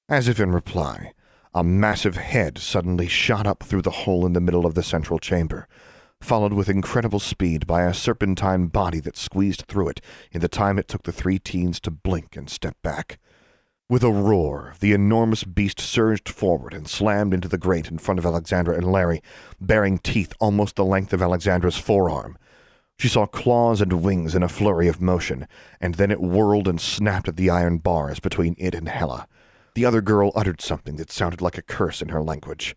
As 0.08 0.26
if 0.26 0.40
in 0.40 0.52
reply, 0.52 1.12
a 1.54 1.62
massive 1.62 2.16
head 2.16 2.58
suddenly 2.58 3.06
shot 3.08 3.46
up 3.46 3.62
through 3.62 3.82
the 3.82 3.90
hole 3.90 4.26
in 4.26 4.32
the 4.32 4.40
middle 4.40 4.66
of 4.66 4.74
the 4.74 4.82
central 4.82 5.18
chamber, 5.18 5.68
followed 6.20 6.52
with 6.52 6.68
incredible 6.68 7.20
speed 7.20 7.66
by 7.66 7.82
a 7.82 7.94
serpentine 7.94 8.66
body 8.66 9.00
that 9.00 9.16
squeezed 9.16 9.64
through 9.68 9.88
it 9.88 10.00
in 10.32 10.40
the 10.40 10.48
time 10.48 10.78
it 10.78 10.88
took 10.88 11.04
the 11.04 11.12
three 11.12 11.38
teens 11.38 11.78
to 11.80 11.90
blink 11.90 12.36
and 12.36 12.50
step 12.50 12.76
back. 12.82 13.18
With 13.90 14.04
a 14.04 14.10
roar, 14.10 14.74
the 14.80 14.92
enormous 14.92 15.44
beast 15.44 15.80
surged 15.80 16.28
forward 16.28 16.74
and 16.74 16.86
slammed 16.86 17.32
into 17.32 17.48
the 17.48 17.56
grate 17.56 17.90
in 17.90 17.96
front 17.96 18.18
of 18.18 18.26
Alexandra 18.26 18.76
and 18.76 18.92
Larry, 18.92 19.22
bearing 19.62 19.96
teeth 19.96 20.34
almost 20.38 20.76
the 20.76 20.84
length 20.84 21.14
of 21.14 21.22
Alexandra's 21.22 21.78
forearm. 21.78 22.36
She 22.98 23.08
saw 23.08 23.24
claws 23.24 23.80
and 23.80 24.02
wings 24.02 24.34
in 24.34 24.42
a 24.42 24.48
flurry 24.48 24.88
of 24.88 25.00
motion, 25.00 25.48
and 25.80 25.94
then 25.94 26.10
it 26.10 26.20
whirled 26.20 26.68
and 26.68 26.78
snapped 26.78 27.28
at 27.28 27.36
the 27.36 27.48
iron 27.48 27.78
bars 27.78 28.20
between 28.20 28.56
it 28.58 28.74
and 28.74 28.90
Hella. 28.90 29.26
The 29.74 29.86
other 29.86 30.02
girl 30.02 30.32
uttered 30.34 30.60
something 30.60 30.96
that 30.96 31.10
sounded 31.10 31.40
like 31.40 31.56
a 31.56 31.62
curse 31.62 32.02
in 32.02 32.10
her 32.10 32.22
language. 32.22 32.76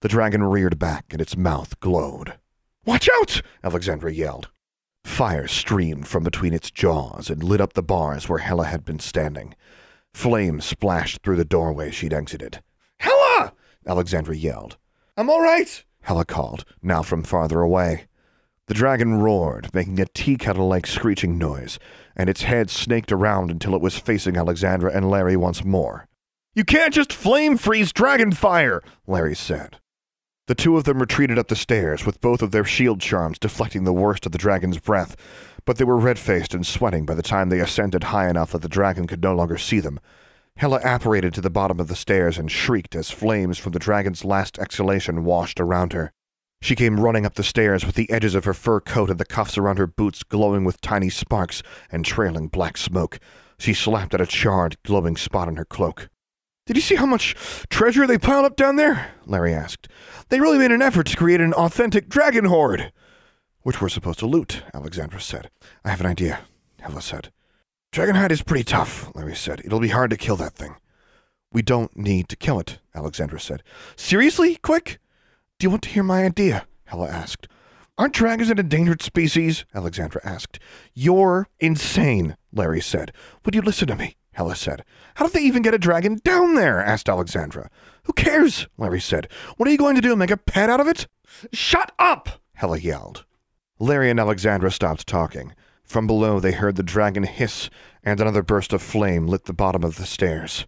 The 0.00 0.08
dragon 0.08 0.42
reared 0.42 0.78
back, 0.78 1.04
and 1.10 1.20
its 1.20 1.36
mouth 1.36 1.78
glowed. 1.80 2.38
Watch 2.86 3.10
out! 3.20 3.42
Alexandra 3.62 4.14
yelled. 4.14 4.48
Fire 5.04 5.46
streamed 5.46 6.08
from 6.08 6.24
between 6.24 6.54
its 6.54 6.70
jaws 6.70 7.28
and 7.28 7.42
lit 7.44 7.60
up 7.60 7.74
the 7.74 7.82
bars 7.82 8.30
where 8.30 8.38
Hella 8.38 8.64
had 8.64 8.86
been 8.86 8.98
standing. 8.98 9.54
Flames 10.18 10.64
splashed 10.64 11.22
through 11.22 11.36
the 11.36 11.44
doorway 11.44 11.92
she'd 11.92 12.12
exited. 12.12 12.60
Hella! 12.98 13.52
Alexandra 13.86 14.34
yelled. 14.34 14.76
I'm 15.16 15.30
all 15.30 15.40
right. 15.40 15.84
Hella 16.00 16.24
called, 16.24 16.64
now 16.82 17.02
from 17.02 17.22
farther 17.22 17.60
away. 17.60 18.08
The 18.66 18.74
dragon 18.74 19.20
roared, 19.20 19.72
making 19.72 20.00
a 20.00 20.06
tea 20.06 20.36
kettle 20.36 20.66
like 20.66 20.88
screeching 20.88 21.38
noise, 21.38 21.78
and 22.16 22.28
its 22.28 22.42
head 22.42 22.68
snaked 22.68 23.12
around 23.12 23.52
until 23.52 23.76
it 23.76 23.80
was 23.80 23.96
facing 23.96 24.36
Alexandra 24.36 24.90
and 24.92 25.08
Larry 25.08 25.36
once 25.36 25.64
more. 25.64 26.08
You 26.52 26.64
can't 26.64 26.92
just 26.92 27.12
flame 27.12 27.56
freeze 27.56 27.92
dragon 27.92 28.32
fire, 28.32 28.82
Larry 29.06 29.36
said. 29.36 29.76
The 30.48 30.56
two 30.56 30.76
of 30.76 30.82
them 30.82 30.98
retreated 30.98 31.38
up 31.38 31.46
the 31.46 31.54
stairs, 31.54 32.04
with 32.04 32.20
both 32.20 32.42
of 32.42 32.50
their 32.50 32.64
shield 32.64 33.00
charms 33.00 33.38
deflecting 33.38 33.84
the 33.84 33.92
worst 33.92 34.26
of 34.26 34.32
the 34.32 34.38
dragon's 34.38 34.80
breath, 34.80 35.14
but 35.68 35.76
they 35.76 35.84
were 35.84 35.98
red 35.98 36.18
faced 36.18 36.54
and 36.54 36.66
sweating 36.66 37.04
by 37.04 37.14
the 37.14 37.20
time 37.20 37.50
they 37.50 37.60
ascended 37.60 38.04
high 38.04 38.30
enough 38.30 38.52
that 38.52 38.62
the 38.62 38.70
dragon 38.70 39.06
could 39.06 39.22
no 39.22 39.34
longer 39.34 39.58
see 39.58 39.80
them. 39.80 40.00
Hella 40.56 40.80
apparated 40.82 41.34
to 41.34 41.42
the 41.42 41.50
bottom 41.50 41.78
of 41.78 41.88
the 41.88 41.94
stairs 41.94 42.38
and 42.38 42.50
shrieked 42.50 42.96
as 42.96 43.10
flames 43.10 43.58
from 43.58 43.72
the 43.72 43.78
dragon's 43.78 44.24
last 44.24 44.58
exhalation 44.58 45.26
washed 45.26 45.60
around 45.60 45.92
her. 45.92 46.10
She 46.62 46.74
came 46.74 46.98
running 46.98 47.26
up 47.26 47.34
the 47.34 47.42
stairs 47.42 47.84
with 47.84 47.96
the 47.96 48.10
edges 48.10 48.34
of 48.34 48.46
her 48.46 48.54
fur 48.54 48.80
coat 48.80 49.10
and 49.10 49.20
the 49.20 49.26
cuffs 49.26 49.58
around 49.58 49.76
her 49.76 49.86
boots 49.86 50.22
glowing 50.22 50.64
with 50.64 50.80
tiny 50.80 51.10
sparks 51.10 51.62
and 51.92 52.02
trailing 52.02 52.48
black 52.48 52.78
smoke. 52.78 53.18
She 53.58 53.74
slapped 53.74 54.14
at 54.14 54.22
a 54.22 54.26
charred, 54.26 54.78
glowing 54.84 55.18
spot 55.18 55.48
on 55.48 55.56
her 55.56 55.66
cloak. 55.66 56.08
Did 56.64 56.76
you 56.76 56.82
see 56.82 56.94
how 56.94 57.04
much 57.04 57.34
treasure 57.68 58.06
they 58.06 58.16
piled 58.16 58.46
up 58.46 58.56
down 58.56 58.76
there? 58.76 59.10
Larry 59.26 59.52
asked. 59.52 59.86
They 60.30 60.40
really 60.40 60.56
made 60.56 60.72
an 60.72 60.80
effort 60.80 61.08
to 61.08 61.16
create 61.18 61.42
an 61.42 61.52
authentic 61.52 62.08
dragon 62.08 62.46
hoard. 62.46 62.90
Which 63.68 63.82
we're 63.82 63.90
supposed 63.90 64.20
to 64.20 64.26
loot, 64.26 64.62
Alexandra 64.72 65.20
said. 65.20 65.50
I 65.84 65.90
have 65.90 66.00
an 66.00 66.06
idea, 66.06 66.40
Hella 66.80 67.02
said. 67.02 67.30
Dragonhide 67.92 68.30
is 68.30 68.40
pretty 68.40 68.64
tough, 68.64 69.14
Larry 69.14 69.36
said. 69.36 69.60
It'll 69.62 69.78
be 69.78 69.88
hard 69.90 70.08
to 70.08 70.16
kill 70.16 70.36
that 70.36 70.54
thing. 70.54 70.76
We 71.52 71.60
don't 71.60 71.94
need 71.94 72.30
to 72.30 72.36
kill 72.36 72.58
it, 72.58 72.78
Alexandra 72.94 73.38
said. 73.38 73.62
Seriously? 73.94 74.56
Quick? 74.56 74.98
Do 75.58 75.66
you 75.66 75.70
want 75.70 75.82
to 75.82 75.90
hear 75.90 76.02
my 76.02 76.24
idea? 76.24 76.66
Hella 76.86 77.10
asked. 77.10 77.46
Aren't 77.98 78.14
dragons 78.14 78.48
an 78.48 78.58
endangered 78.58 79.02
species? 79.02 79.66
Alexandra 79.74 80.22
asked. 80.24 80.58
You're 80.94 81.48
insane, 81.60 82.38
Larry 82.50 82.80
said. 82.80 83.12
Would 83.44 83.54
you 83.54 83.60
listen 83.60 83.88
to 83.88 83.96
me? 83.96 84.16
Hella 84.32 84.56
said. 84.56 84.82
How 85.16 85.26
did 85.26 85.34
they 85.34 85.42
even 85.42 85.60
get 85.60 85.74
a 85.74 85.78
dragon 85.78 86.18
down 86.24 86.54
there? 86.54 86.82
asked 86.82 87.10
Alexandra. 87.10 87.68
Who 88.04 88.14
cares? 88.14 88.66
Larry 88.78 89.02
said. 89.02 89.28
What 89.58 89.68
are 89.68 89.72
you 89.72 89.76
going 89.76 89.96
to 89.96 90.00
do, 90.00 90.16
make 90.16 90.30
a 90.30 90.38
pet 90.38 90.70
out 90.70 90.80
of 90.80 90.88
it? 90.88 91.06
Shut 91.52 91.92
up! 91.98 92.40
Hella 92.54 92.78
yelled. 92.78 93.26
Larry 93.80 94.10
and 94.10 94.18
Alexandra 94.18 94.72
stopped 94.72 95.06
talking. 95.06 95.52
From 95.84 96.08
below, 96.08 96.40
they 96.40 96.50
heard 96.50 96.74
the 96.74 96.82
dragon 96.82 97.22
hiss, 97.22 97.70
and 98.02 98.20
another 98.20 98.42
burst 98.42 98.72
of 98.72 98.82
flame 98.82 99.28
lit 99.28 99.44
the 99.44 99.52
bottom 99.52 99.84
of 99.84 99.96
the 99.96 100.06
stairs. 100.06 100.66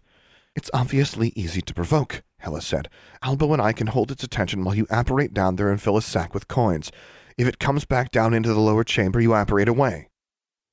It's 0.55 0.69
obviously 0.73 1.33
easy 1.35 1.61
to 1.61 1.73
provoke, 1.73 2.23
Hella 2.39 2.61
said. 2.61 2.89
Albo 3.21 3.51
and 3.51 3.61
I 3.61 3.73
can 3.73 3.87
hold 3.87 4.11
its 4.11 4.23
attention 4.23 4.63
while 4.63 4.75
you 4.75 4.87
apparate 4.89 5.33
down 5.33 5.57
there 5.57 5.69
and 5.69 5.81
fill 5.81 5.97
a 5.97 6.01
sack 6.01 6.33
with 6.33 6.47
coins. 6.47 6.89
If 7.37 7.47
it 7.47 7.59
comes 7.59 7.83
back 7.83 8.11
down 8.11 8.33
into 8.33 8.53
the 8.53 8.59
lower 8.59 8.85
chamber, 8.85 9.19
you 9.19 9.33
apparate 9.33 9.67
away. 9.67 10.07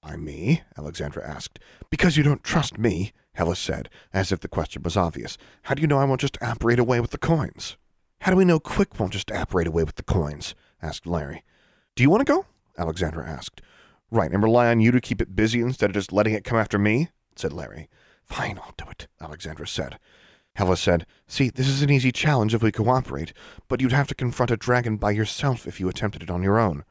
Why 0.01 0.17
me? 0.17 0.63
Alexandra 0.77 1.29
asked. 1.29 1.59
Because 1.91 2.17
you 2.17 2.23
don't 2.23 2.45
trust 2.45 2.79
me, 2.79 3.13
Hella 3.35 3.57
said, 3.57 3.89
as 4.13 4.31
if 4.31 4.41
the 4.41 4.49
question 4.49 4.83
was 4.83 4.97
obvious. 4.97 5.39
How 5.63 5.75
do 5.75 5.83
you 5.83 5.89
know 5.89 5.99
I 5.99 6.05
won't 6.05 6.21
just 6.21 6.39
apparate 6.41 6.79
away 6.79 7.01
with 7.01 7.11
the 7.11 7.19
coins? 7.19 7.77
How 8.21 8.31
do 8.31 8.37
we 8.37 8.45
know 8.45 8.61
Quick 8.61 8.99
won't 8.99 9.13
just 9.13 9.31
apparate 9.33 9.67
away 9.67 9.83
with 9.83 9.97
the 9.97 10.05
coins? 10.05 10.55
asked 10.81 11.07
Larry. 11.07 11.43
Do 11.99 12.05
you 12.05 12.11
want 12.11 12.25
to 12.25 12.33
go? 12.33 12.47
Alexandra 12.79 13.27
asked. 13.29 13.61
Right, 14.09 14.31
and 14.31 14.41
rely 14.41 14.69
on 14.69 14.79
you 14.79 14.93
to 14.93 15.01
keep 15.01 15.21
it 15.21 15.35
busy 15.35 15.61
instead 15.61 15.91
of 15.91 15.95
just 15.95 16.13
letting 16.13 16.33
it 16.33 16.45
come 16.45 16.57
after 16.57 16.79
me? 16.79 17.09
said 17.35 17.53
Larry. 17.53 17.89
Fine, 18.25 18.61
I'll 18.63 18.75
do 18.79 18.89
it, 18.89 19.09
Alexandra 19.21 19.67
said. 19.67 19.99
Hella 20.55 20.77
said, 20.77 21.07
See, 21.27 21.51
this 21.51 21.67
is 21.67 21.83
an 21.83 21.91
easy 21.91 22.13
challenge 22.13 22.55
if 22.55 22.63
we 22.63 22.71
cooperate, 22.71 23.33
but 23.67 23.81
you'd 23.81 23.91
have 23.91 24.07
to 24.07 24.15
confront 24.15 24.53
a 24.53 24.57
dragon 24.57 24.97
by 24.97 25.11
yourself 25.11 25.67
if 25.67 25.81
you 25.81 25.89
attempted 25.89 26.23
it 26.23 26.31
on 26.31 26.45
your 26.45 26.61
own. 26.61 26.85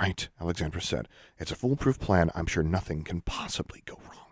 Right, 0.00 0.26
Alexandra 0.40 0.80
said. 0.80 1.06
It's 1.38 1.52
a 1.52 1.54
foolproof 1.54 1.98
plan. 1.98 2.30
I'm 2.34 2.46
sure 2.46 2.62
nothing 2.62 3.04
can 3.04 3.20
possibly 3.20 3.82
go 3.84 4.00
wrong. 4.08 4.29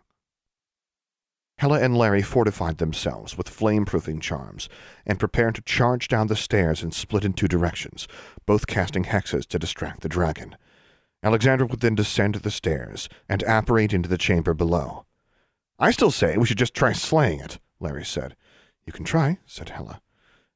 Hella 1.59 1.81
and 1.81 1.97
Larry 1.97 2.23
fortified 2.23 2.79
themselves 2.79 3.37
with 3.37 3.49
flame-proofing 3.49 4.21
charms 4.21 4.69
and 5.05 5.19
prepared 5.19 5.57
to 5.57 5.63
charge 5.63 6.07
down 6.07 6.29
the 6.29 6.37
stairs 6.37 6.85
and 6.85 6.95
split 6.95 7.25
in 7.25 7.33
two 7.33 7.49
directions, 7.49 8.07
both 8.47 8.69
casting 8.69 9.05
hexes 9.05 9.45
to 9.47 9.59
distract 9.59 10.03
the 10.03 10.09
dragon. 10.09 10.57
Alexandra 11.21 11.67
would 11.67 11.81
then 11.81 11.97
descend 11.97 12.37
the 12.37 12.51
stairs 12.53 13.09
and 13.29 13.43
apparate 13.43 13.93
into 13.93 14.09
the 14.09 14.17
chamber 14.17 14.55
below. 14.55 15.05
I 15.81 15.91
still 15.91 16.13
say 16.13 16.37
we 16.37 16.47
should 16.47 16.59
just 16.59 16.75
try 16.75 16.93
slaying 16.93 17.41
it, 17.41 17.59
Larry 17.81 18.05
said. 18.05 18.37
You 18.87 18.93
can 18.93 19.05
try, 19.05 19.39
said 19.45 19.71
Hella. 19.71 20.01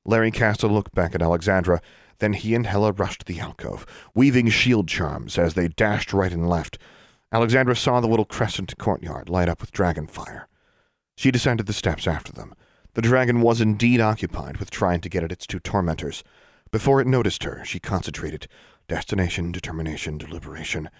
Larry 0.05 0.31
cast 0.31 0.63
a 0.63 0.69
look 0.69 0.93
back 0.93 1.17
at 1.17 1.23
Alexandra, 1.23 1.81
then 2.21 2.33
he 2.33 2.55
and 2.55 2.65
Hella 2.65 2.93
rushed 2.93 3.27
the 3.27 3.41
alcove, 3.41 3.85
weaving 4.15 4.51
shield 4.51 4.87
charms 4.87 5.37
as 5.37 5.55
they 5.55 5.67
dashed 5.67 6.13
right 6.13 6.33
and 6.33 6.49
left. 6.49 6.79
Alexandra 7.33 7.75
saw 7.75 7.99
the 7.99 8.07
little 8.07 8.25
crescent 8.25 8.79
courtyard 8.79 9.29
light 9.29 9.49
up 9.49 9.61
with 9.61 9.73
dragon 9.73 10.07
fire. 10.07 10.47
She 11.23 11.31
descended 11.31 11.67
the 11.67 11.73
steps 11.73 12.09
after 12.09 12.33
them. 12.33 12.53
The 12.95 13.01
dragon 13.01 13.43
was 13.43 13.61
indeed 13.61 14.01
occupied 14.01 14.57
with 14.57 14.73
trying 14.73 15.01
to 15.03 15.09
get 15.09 15.23
at 15.23 15.31
its 15.31 15.47
two 15.47 15.61
tormentors. 15.61 16.25
Before 16.73 17.01
it 17.01 17.07
noticed 17.07 17.45
her, 17.45 17.65
she 17.65 17.79
concentrated. 17.79 18.49
Destination, 18.89 19.53
determination, 19.53 20.19
deliberation. 20.19 20.91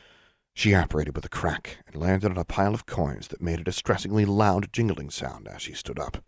She 0.55 0.75
apparated 0.75 1.17
with 1.17 1.25
a 1.25 1.29
crack 1.29 1.79
and 1.89 1.97
landed 1.97 2.31
on 2.31 2.39
a 2.39 2.45
pile 2.45 2.73
of 2.73 2.87
coins 2.87 3.27
that 3.29 3.43
made 3.43 3.59
a 3.59 3.65
distressingly 3.65 4.25
loud 4.25 4.73
jingling 4.73 5.11
sound 5.11 5.49
as 5.49 5.61
she 5.61 5.73
stood 5.73 5.99
up. 5.99 6.23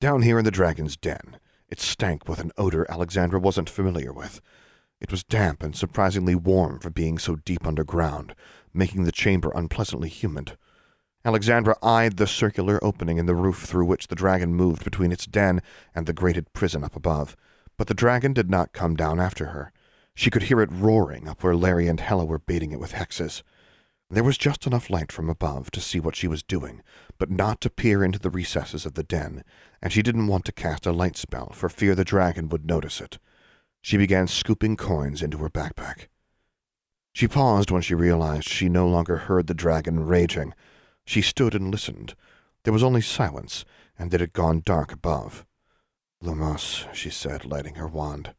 Down 0.00 0.22
here 0.22 0.38
in 0.38 0.44
the 0.44 0.52
dragon's 0.52 0.96
den, 0.96 1.40
it 1.68 1.80
stank 1.80 2.28
with 2.28 2.38
an 2.38 2.52
odor 2.56 2.86
Alexandra 2.88 3.40
wasn't 3.40 3.68
familiar 3.68 4.12
with. 4.12 4.40
It 5.00 5.10
was 5.10 5.24
damp 5.24 5.60
and 5.64 5.74
surprisingly 5.74 6.36
warm 6.36 6.78
for 6.78 6.90
being 6.90 7.18
so 7.18 7.34
deep 7.34 7.66
underground, 7.66 8.36
making 8.72 9.02
the 9.02 9.10
chamber 9.10 9.50
unpleasantly 9.56 10.08
humid. 10.08 10.56
Alexandra 11.26 11.76
eyed 11.82 12.18
the 12.18 12.26
circular 12.28 12.78
opening 12.84 13.18
in 13.18 13.26
the 13.26 13.34
roof 13.34 13.64
through 13.64 13.84
which 13.84 14.06
the 14.06 14.14
dragon 14.14 14.54
moved 14.54 14.84
between 14.84 15.10
its 15.10 15.26
den 15.26 15.60
and 15.92 16.06
the 16.06 16.12
grated 16.12 16.52
prison 16.52 16.84
up 16.84 16.94
above, 16.94 17.36
but 17.76 17.88
the 17.88 17.94
dragon 17.94 18.32
did 18.32 18.48
not 18.48 18.72
come 18.72 18.94
down 18.94 19.18
after 19.18 19.46
her. 19.46 19.72
She 20.14 20.30
could 20.30 20.44
hear 20.44 20.60
it 20.60 20.70
roaring 20.70 21.26
up 21.26 21.42
where 21.42 21.56
Larry 21.56 21.88
and 21.88 21.98
Hella 21.98 22.24
were 22.24 22.38
baiting 22.38 22.70
it 22.70 22.78
with 22.78 22.92
hexes. 22.92 23.42
There 24.08 24.22
was 24.22 24.38
just 24.38 24.68
enough 24.68 24.88
light 24.88 25.10
from 25.10 25.28
above 25.28 25.72
to 25.72 25.80
see 25.80 25.98
what 25.98 26.14
she 26.14 26.28
was 26.28 26.44
doing, 26.44 26.80
but 27.18 27.28
not 27.28 27.60
to 27.62 27.70
peer 27.70 28.04
into 28.04 28.20
the 28.20 28.30
recesses 28.30 28.86
of 28.86 28.94
the 28.94 29.02
den, 29.02 29.42
and 29.82 29.92
she 29.92 30.02
didn't 30.02 30.28
want 30.28 30.44
to 30.44 30.52
cast 30.52 30.86
a 30.86 30.92
light 30.92 31.16
spell 31.16 31.50
for 31.52 31.68
fear 31.68 31.96
the 31.96 32.04
dragon 32.04 32.48
would 32.50 32.64
notice 32.64 33.00
it. 33.00 33.18
She 33.82 33.96
began 33.96 34.28
scooping 34.28 34.76
coins 34.76 35.22
into 35.22 35.38
her 35.38 35.50
backpack. 35.50 36.06
She 37.12 37.26
paused 37.26 37.72
when 37.72 37.82
she 37.82 37.96
realized 37.96 38.48
she 38.48 38.68
no 38.68 38.86
longer 38.86 39.16
heard 39.16 39.48
the 39.48 39.54
dragon 39.54 40.06
raging. 40.06 40.54
She 41.06 41.22
stood 41.22 41.54
and 41.54 41.70
listened. 41.70 42.14
There 42.64 42.72
was 42.72 42.82
only 42.82 43.00
silence, 43.00 43.64
and 43.98 44.12
it 44.12 44.20
had 44.20 44.32
gone 44.32 44.62
dark 44.64 44.92
above. 44.92 45.46
Lumos, 46.22 46.92
she 46.92 47.10
said, 47.10 47.44
lighting 47.44 47.76
her 47.76 47.86
wand. 47.86 48.34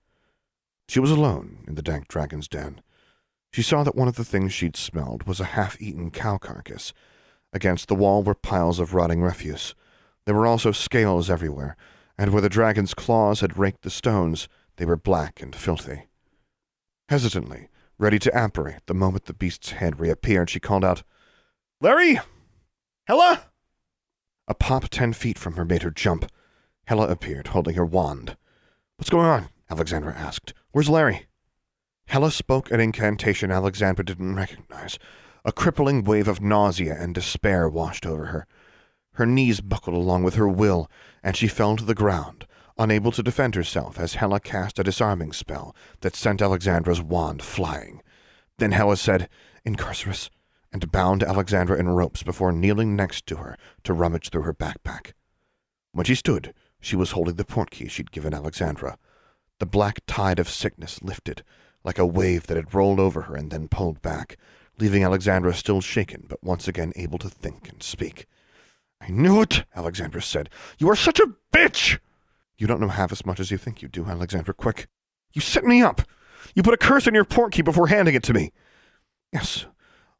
She 0.89 0.99
was 0.99 1.09
alone 1.09 1.63
in 1.67 1.75
the 1.75 1.81
dank 1.81 2.07
dragon's 2.07 2.47
den. 2.47 2.81
She 3.51 3.61
saw 3.61 3.83
that 3.83 3.95
one 3.95 4.09
of 4.09 4.17
the 4.17 4.25
things 4.25 4.53
she'd 4.53 4.75
smelled 4.75 5.25
was 5.25 5.39
a 5.39 5.45
half-eaten 5.55 6.11
cow 6.11 6.37
carcass. 6.37 6.93
Against 7.53 7.87
the 7.87 7.95
wall 7.95 8.21
were 8.21 8.35
piles 8.35 8.79
of 8.79 8.93
rotting 8.93 9.21
refuse. 9.21 9.73
There 10.25 10.35
were 10.35 10.45
also 10.45 10.73
scales 10.73 11.29
everywhere, 11.29 11.77
and 12.17 12.33
where 12.33 12.41
the 12.41 12.49
dragon's 12.49 12.93
claws 12.93 13.39
had 13.39 13.57
raked 13.57 13.83
the 13.83 13.89
stones, 13.89 14.49
they 14.75 14.85
were 14.85 14.97
black 14.97 15.41
and 15.41 15.55
filthy. 15.55 16.07
Hesitantly, 17.07 17.69
ready 17.97 18.19
to 18.19 18.45
apparate 18.45 18.85
the 18.87 18.93
moment 18.93 19.25
the 19.25 19.33
beast's 19.33 19.71
head 19.71 19.99
reappeared, 20.01 20.49
she 20.49 20.59
called 20.59 20.83
out, 20.83 21.03
Larry! 21.79 22.19
Hella! 23.07 23.43
A 24.49 24.53
pop 24.53 24.89
ten 24.89 25.13
feet 25.13 25.39
from 25.39 25.55
her 25.55 25.63
made 25.63 25.83
her 25.83 25.91
jump. 25.91 26.29
Hella 26.87 27.07
appeared, 27.07 27.47
holding 27.47 27.75
her 27.75 27.85
wand. 27.85 28.35
What's 28.97 29.09
going 29.09 29.25
on? 29.25 29.47
Alexandra 29.71 30.13
asked. 30.13 30.53
Where's 30.73 30.89
Larry? 30.89 31.27
Hella 32.07 32.31
spoke 32.31 32.69
an 32.69 32.81
incantation 32.81 33.49
Alexandra 33.49 34.03
didn't 34.03 34.35
recognize. 34.35 34.99
A 35.45 35.53
crippling 35.53 36.03
wave 36.03 36.27
of 36.27 36.41
nausea 36.41 36.97
and 36.99 37.15
despair 37.15 37.69
washed 37.69 38.05
over 38.05 38.25
her. 38.25 38.45
Her 39.13 39.25
knees 39.25 39.61
buckled 39.61 39.95
along 39.95 40.23
with 40.23 40.35
her 40.35 40.49
will, 40.49 40.91
and 41.23 41.37
she 41.37 41.47
fell 41.47 41.77
to 41.77 41.85
the 41.85 41.95
ground, 41.95 42.45
unable 42.77 43.13
to 43.13 43.23
defend 43.23 43.55
herself 43.55 43.97
as 43.97 44.15
Hella 44.15 44.41
cast 44.41 44.79
a 44.79 44.83
disarming 44.83 45.31
spell 45.31 45.73
that 46.01 46.17
sent 46.17 46.41
Alexandra's 46.41 47.01
wand 47.01 47.41
flying. 47.41 48.01
Then 48.57 48.73
Hella 48.73 48.97
said, 48.97 49.29
Incarcerus, 49.63 50.29
and 50.71 50.91
bound 50.91 51.23
Alexandra 51.23 51.77
in 51.77 51.89
ropes 51.89 52.23
before 52.23 52.51
kneeling 52.51 52.95
next 52.95 53.25
to 53.27 53.37
her 53.37 53.57
to 53.83 53.93
rummage 53.93 54.29
through 54.29 54.43
her 54.43 54.53
backpack. 54.53 55.13
When 55.91 56.05
she 56.05 56.15
stood, 56.15 56.53
she 56.79 56.95
was 56.95 57.11
holding 57.11 57.35
the 57.35 57.45
portkey 57.45 57.89
she'd 57.89 58.11
given 58.11 58.33
Alexandra. 58.33 58.97
The 59.59 59.65
black 59.65 60.01
tide 60.05 60.39
of 60.39 60.49
sickness 60.49 61.01
lifted, 61.01 61.43
like 61.83 61.97
a 61.97 62.05
wave 62.05 62.47
that 62.47 62.57
had 62.57 62.73
rolled 62.73 62.99
over 62.99 63.23
her 63.23 63.35
and 63.35 63.49
then 63.49 63.67
pulled 63.67 64.01
back, 64.01 64.37
leaving 64.79 65.03
Alexandra 65.03 65.53
still 65.53 65.81
shaken, 65.81 66.25
but 66.27 66.43
once 66.43 66.67
again 66.67 66.93
able 66.95 67.17
to 67.19 67.29
think 67.29 67.69
and 67.69 67.81
speak. 67.81 68.27
I 69.01 69.09
knew 69.09 69.41
it, 69.41 69.63
Alexandra 69.75 70.21
said. 70.21 70.49
You 70.77 70.89
are 70.89 70.95
such 70.95 71.19
a 71.19 71.33
bitch! 71.53 71.99
You 72.57 72.67
don't 72.67 72.81
know 72.81 72.87
half 72.87 73.11
as 73.11 73.25
much 73.25 73.39
as 73.39 73.51
you 73.51 73.57
think 73.57 73.81
you 73.81 73.87
do, 73.87 74.05
Alexandra 74.05 74.53
Quick. 74.53 74.87
You 75.33 75.41
set 75.41 75.63
me 75.63 75.81
up. 75.81 76.01
You 76.55 76.63
put 76.63 76.73
a 76.73 76.77
curse 76.77 77.07
on 77.07 77.13
your 77.13 77.25
portkey 77.25 77.63
before 77.63 77.87
handing 77.87 78.15
it 78.15 78.23
to 78.23 78.33
me. 78.33 78.51
Yes. 79.31 79.65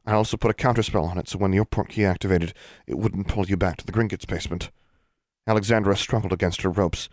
I 0.08 0.14
also 0.14 0.38
put 0.38 0.50
a 0.50 0.54
counterspell 0.54 1.04
on 1.04 1.18
it 1.18 1.28
so 1.28 1.38
when 1.38 1.52
your 1.52 1.66
port 1.66 1.90
key 1.90 2.06
activated, 2.06 2.54
it 2.88 2.98
wouldn't 2.98 3.28
pull 3.28 3.46
you 3.46 3.58
back 3.58 3.76
to 3.78 3.86
the 3.86 3.92
Gringotts 3.92 4.26
basement. 4.26 4.72
Alexandra 5.46 5.98
struggled 5.98 6.32
against 6.32 6.62
her 6.62 6.70
ropes. 6.70 7.10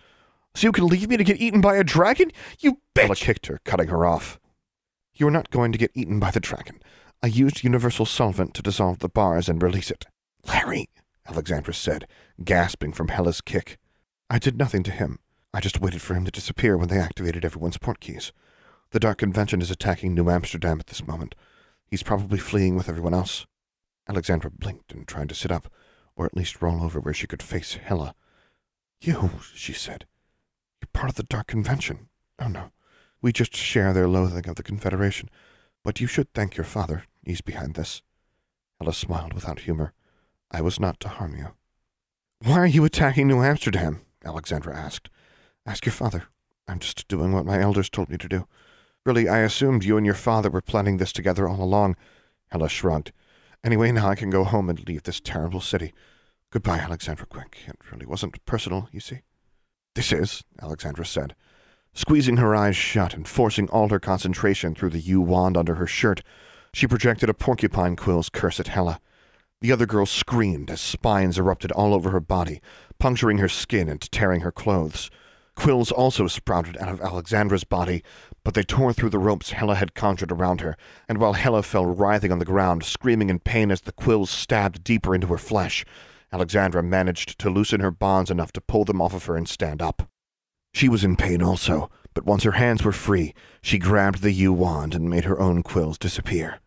So 0.54 0.68
you 0.68 0.72
can 0.72 0.86
leave 0.86 1.08
me 1.08 1.16
to 1.16 1.24
get 1.24 1.40
eaten 1.40 1.60
by 1.60 1.76
a 1.76 1.82
dragon? 1.82 2.30
You 2.60 2.78
bitch! 2.94 3.02
Hella 3.02 3.16
kicked 3.16 3.46
her, 3.48 3.60
cutting 3.64 3.88
her 3.88 4.06
off. 4.06 4.38
You 5.12 5.26
are 5.26 5.32
not 5.32 5.50
going 5.50 5.72
to 5.72 5.78
get 5.78 5.90
eaten 5.94 6.20
by 6.20 6.30
the 6.30 6.38
dragon. 6.38 6.80
I 7.20 7.26
used 7.26 7.64
universal 7.64 8.06
solvent 8.06 8.54
to 8.54 8.62
dissolve 8.62 9.00
the 9.00 9.08
bars 9.08 9.48
and 9.48 9.60
release 9.60 9.90
it. 9.90 10.06
Larry, 10.46 10.88
Alexandra 11.28 11.74
said, 11.74 12.06
gasping 12.44 12.92
from 12.92 13.08
Hella's 13.08 13.40
kick. 13.40 13.76
I 14.30 14.38
did 14.38 14.56
nothing 14.56 14.84
to 14.84 14.92
him. 14.92 15.18
I 15.52 15.58
just 15.58 15.80
waited 15.80 16.00
for 16.00 16.14
him 16.14 16.24
to 16.26 16.30
disappear 16.30 16.76
when 16.76 16.88
they 16.88 16.98
activated 16.98 17.44
everyone's 17.44 17.78
port 17.78 17.98
keys. 17.98 18.32
The 18.90 19.00
Dark 19.00 19.18
Convention 19.18 19.60
is 19.60 19.70
attacking 19.72 20.14
New 20.14 20.30
Amsterdam 20.30 20.78
at 20.78 20.86
this 20.86 21.04
moment. 21.04 21.34
He's 21.86 22.02
probably 22.02 22.38
fleeing 22.38 22.76
with 22.76 22.88
everyone 22.88 23.14
else. 23.14 23.46
Alexandra 24.08 24.50
blinked 24.50 24.92
and 24.92 25.06
tried 25.06 25.28
to 25.28 25.34
sit 25.34 25.50
up, 25.50 25.72
or 26.16 26.26
at 26.26 26.36
least 26.36 26.62
roll 26.62 26.82
over 26.82 27.00
where 27.00 27.14
she 27.14 27.26
could 27.26 27.42
face 27.42 27.74
Hella. 27.74 28.14
You, 29.00 29.40
she 29.54 29.72
said. 29.72 30.06
You're 30.80 30.88
part 30.92 31.10
of 31.10 31.16
the 31.16 31.22
Dark 31.22 31.46
Convention. 31.46 32.08
Oh 32.38 32.48
no. 32.48 32.70
We 33.20 33.32
just 33.32 33.56
share 33.56 33.92
their 33.92 34.08
loathing 34.08 34.48
of 34.48 34.56
the 34.56 34.62
Confederation. 34.62 35.30
But 35.82 36.00
you 36.00 36.06
should 36.06 36.32
thank 36.32 36.56
your 36.56 36.64
father. 36.64 37.04
He's 37.22 37.40
behind 37.40 37.74
this. 37.74 38.02
Hella 38.80 38.94
smiled 38.94 39.32
without 39.32 39.60
humor. 39.60 39.92
I 40.50 40.60
was 40.60 40.80
not 40.80 41.00
to 41.00 41.08
harm 41.08 41.36
you. 41.36 41.48
Why 42.42 42.58
are 42.58 42.66
you 42.66 42.84
attacking 42.84 43.28
New 43.28 43.42
Amsterdam? 43.42 44.02
Alexandra 44.24 44.76
asked. 44.76 45.08
Ask 45.66 45.86
your 45.86 45.92
father. 45.92 46.24
I'm 46.68 46.78
just 46.78 47.08
doing 47.08 47.32
what 47.32 47.46
my 47.46 47.60
elders 47.60 47.90
told 47.90 48.08
me 48.08 48.16
to 48.18 48.28
do. 48.28 48.46
Really, 49.04 49.28
I 49.28 49.38
assumed 49.38 49.84
you 49.84 49.98
and 49.98 50.06
your 50.06 50.14
father 50.14 50.50
were 50.50 50.62
planning 50.62 50.96
this 50.96 51.12
together 51.12 51.46
all 51.46 51.62
along. 51.62 51.96
Hella 52.48 52.70
shrugged. 52.70 53.12
Anyway, 53.62 53.92
now 53.92 54.08
I 54.08 54.14
can 54.14 54.30
go 54.30 54.44
home 54.44 54.70
and 54.70 54.86
leave 54.86 55.02
this 55.02 55.20
terrible 55.20 55.60
city. 55.60 55.92
Goodbye, 56.50 56.78
Alexandra 56.78 57.26
Quick. 57.26 57.58
It 57.66 57.76
really 57.92 58.06
wasn't 58.06 58.42
personal, 58.46 58.88
you 58.92 59.00
see. 59.00 59.20
This 59.94 60.12
is, 60.12 60.42
Alexandra 60.62 61.04
said, 61.04 61.34
squeezing 61.92 62.38
her 62.38 62.54
eyes 62.54 62.76
shut 62.76 63.14
and 63.14 63.28
forcing 63.28 63.68
all 63.68 63.88
her 63.88 64.00
concentration 64.00 64.74
through 64.74 64.90
the 64.90 65.00
yew 65.00 65.20
wand 65.20 65.56
under 65.56 65.74
her 65.74 65.86
shirt. 65.86 66.22
She 66.72 66.86
projected 66.86 67.28
a 67.28 67.34
porcupine 67.34 67.96
quill's 67.96 68.28
curse 68.28 68.58
at 68.58 68.68
Hella. 68.68 69.00
The 69.60 69.70
other 69.72 69.86
girl 69.86 70.06
screamed 70.06 70.70
as 70.70 70.80
spines 70.80 71.38
erupted 71.38 71.72
all 71.72 71.94
over 71.94 72.10
her 72.10 72.20
body, 72.20 72.60
puncturing 72.98 73.38
her 73.38 73.48
skin 73.48 73.88
and 73.88 74.00
tearing 74.10 74.40
her 74.40 74.52
clothes. 74.52 75.10
Quills 75.54 75.92
also 75.92 76.26
sprouted 76.26 76.76
out 76.78 76.88
of 76.88 77.00
Alexandra's 77.00 77.64
body, 77.64 78.02
but 78.44 78.54
they 78.54 78.62
tore 78.62 78.92
through 78.92 79.10
the 79.10 79.18
ropes 79.18 79.52
Hella 79.52 79.74
had 79.74 79.94
conjured 79.94 80.30
around 80.30 80.60
her, 80.60 80.76
and 81.08 81.18
while 81.18 81.32
Hella 81.32 81.62
fell 81.62 81.86
writhing 81.86 82.30
on 82.30 82.38
the 82.38 82.44
ground, 82.44 82.84
screaming 82.84 83.30
in 83.30 83.38
pain 83.38 83.70
as 83.70 83.80
the 83.80 83.92
quills 83.92 84.30
stabbed 84.30 84.84
deeper 84.84 85.14
into 85.14 85.26
her 85.28 85.38
flesh, 85.38 85.84
Alexandra 86.32 86.82
managed 86.82 87.38
to 87.38 87.50
loosen 87.50 87.80
her 87.80 87.90
bonds 87.90 88.30
enough 88.30 88.52
to 88.52 88.60
pull 88.60 88.84
them 88.84 89.00
off 89.00 89.14
of 89.14 89.24
her 89.26 89.36
and 89.36 89.48
stand 89.48 89.80
up. 89.80 90.08
She 90.74 90.88
was 90.88 91.04
in 91.04 91.16
pain 91.16 91.42
also, 91.42 91.90
but 92.12 92.26
once 92.26 92.42
her 92.42 92.52
hands 92.52 92.82
were 92.84 92.92
free, 92.92 93.34
she 93.62 93.78
grabbed 93.78 94.20
the 94.20 94.32
yew 94.32 94.52
wand 94.52 94.94
and 94.94 95.08
made 95.08 95.24
her 95.24 95.40
own 95.40 95.62
quills 95.62 95.98
disappear. 95.98 96.60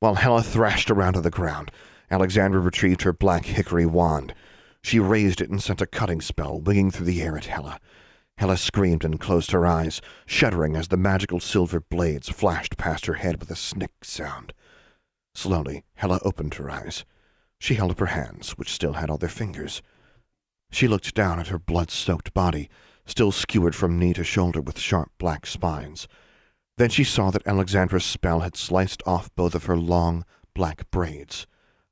While 0.00 0.16
Hella 0.16 0.42
thrashed 0.42 0.90
around 0.90 1.16
on 1.16 1.22
the 1.22 1.30
ground, 1.30 1.70
Alexandra 2.10 2.60
retrieved 2.60 3.02
her 3.02 3.12
black 3.12 3.46
hickory 3.46 3.86
wand. 3.86 4.34
She 4.82 5.00
raised 5.00 5.40
it 5.40 5.50
and 5.50 5.62
sent 5.62 5.80
a 5.80 5.86
cutting 5.86 6.20
spell 6.20 6.60
winging 6.60 6.90
through 6.90 7.06
the 7.06 7.22
air 7.22 7.36
at 7.36 7.46
Hella. 7.46 7.80
Hella 8.38 8.58
screamed 8.58 9.04
and 9.04 9.18
closed 9.18 9.52
her 9.52 9.66
eyes, 9.66 10.00
shuddering 10.26 10.76
as 10.76 10.88
the 10.88 10.96
magical 10.96 11.40
silver 11.40 11.80
blades 11.80 12.28
flashed 12.28 12.76
past 12.76 13.06
her 13.06 13.14
head 13.14 13.40
with 13.40 13.50
a 13.50 13.56
snick 13.56 14.04
sound. 14.04 14.52
Slowly, 15.34 15.84
Hella 15.94 16.20
opened 16.22 16.54
her 16.54 16.70
eyes. 16.70 17.04
She 17.58 17.74
held 17.74 17.90
up 17.90 17.98
her 17.98 18.06
hands, 18.06 18.52
which 18.52 18.72
still 18.72 18.94
had 18.94 19.08
all 19.08 19.16
their 19.16 19.28
fingers. 19.28 19.80
She 20.70 20.86
looked 20.86 21.14
down 21.14 21.40
at 21.40 21.48
her 21.48 21.58
blood-soaked 21.58 22.34
body, 22.34 22.68
still 23.06 23.32
skewered 23.32 23.74
from 23.74 23.98
knee 23.98 24.12
to 24.12 24.24
shoulder 24.24 24.60
with 24.60 24.78
sharp 24.78 25.10
black 25.18 25.46
spines. 25.46 26.06
Then 26.76 26.90
she 26.90 27.04
saw 27.04 27.30
that 27.30 27.46
Alexandra's 27.46 28.04
spell 28.04 28.40
had 28.40 28.56
sliced 28.56 29.02
off 29.06 29.34
both 29.34 29.54
of 29.54 29.64
her 29.64 29.76
long, 29.78 30.24
black 30.54 30.90
braids. 30.90 31.46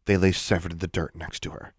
They 0.05 0.19
lay 0.19 0.33
severed 0.33 0.73
in 0.73 0.79
the 0.79 0.89
dirt 0.89 1.17
next 1.17 1.43
to 1.45 1.51
her. 1.51 1.73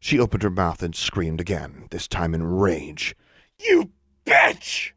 She 0.00 0.18
opened 0.18 0.42
her 0.42 0.50
mouth 0.50 0.82
and 0.82 0.94
screamed 0.94 1.40
again, 1.40 1.88
this 1.90 2.08
time 2.08 2.34
in 2.34 2.42
rage. 2.44 3.14
You 3.58 3.90
bitch! 4.26 4.92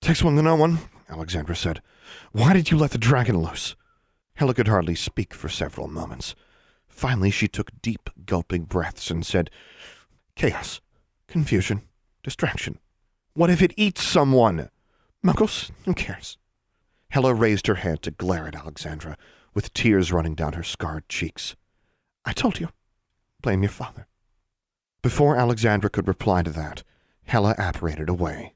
Takes 0.00 0.22
one 0.22 0.36
to 0.36 0.42
know 0.42 0.56
one, 0.56 0.80
Alexandra 1.08 1.56
said. 1.56 1.80
Why 2.32 2.52
did 2.52 2.70
you 2.70 2.76
let 2.76 2.90
the 2.90 2.98
dragon 2.98 3.38
loose? 3.38 3.76
Hella 4.34 4.54
could 4.54 4.68
hardly 4.68 4.94
speak 4.94 5.32
for 5.32 5.48
several 5.48 5.88
moments. 5.88 6.34
Finally, 6.88 7.30
she 7.30 7.48
took 7.48 7.70
deep, 7.80 8.10
gulping 8.26 8.64
breaths 8.64 9.10
and 9.10 9.24
said, 9.24 9.50
Chaos, 10.34 10.80
confusion, 11.28 11.82
distraction. 12.22 12.78
What 13.34 13.50
if 13.50 13.62
it 13.62 13.74
eats 13.76 14.02
someone? 14.02 14.68
Muggles, 15.24 15.70
who 15.84 15.94
cares? 15.94 16.36
Hella 17.10 17.34
raised 17.34 17.66
her 17.66 17.76
head 17.76 18.02
to 18.02 18.10
glare 18.10 18.48
at 18.48 18.56
Alexandra, 18.56 19.16
with 19.54 19.72
tears 19.74 20.12
running 20.12 20.34
down 20.34 20.54
her 20.54 20.62
scarred 20.62 21.08
cheeks. 21.08 21.54
I 22.24 22.32
told 22.32 22.58
you. 22.58 22.68
Blame 23.42 23.62
your 23.62 23.70
father. 23.70 24.06
Before 25.02 25.36
Alexandra 25.36 25.90
could 25.90 26.08
reply 26.08 26.42
to 26.42 26.50
that, 26.50 26.84
Hella 27.24 27.54
apparated 27.58 28.08
away. 28.08 28.54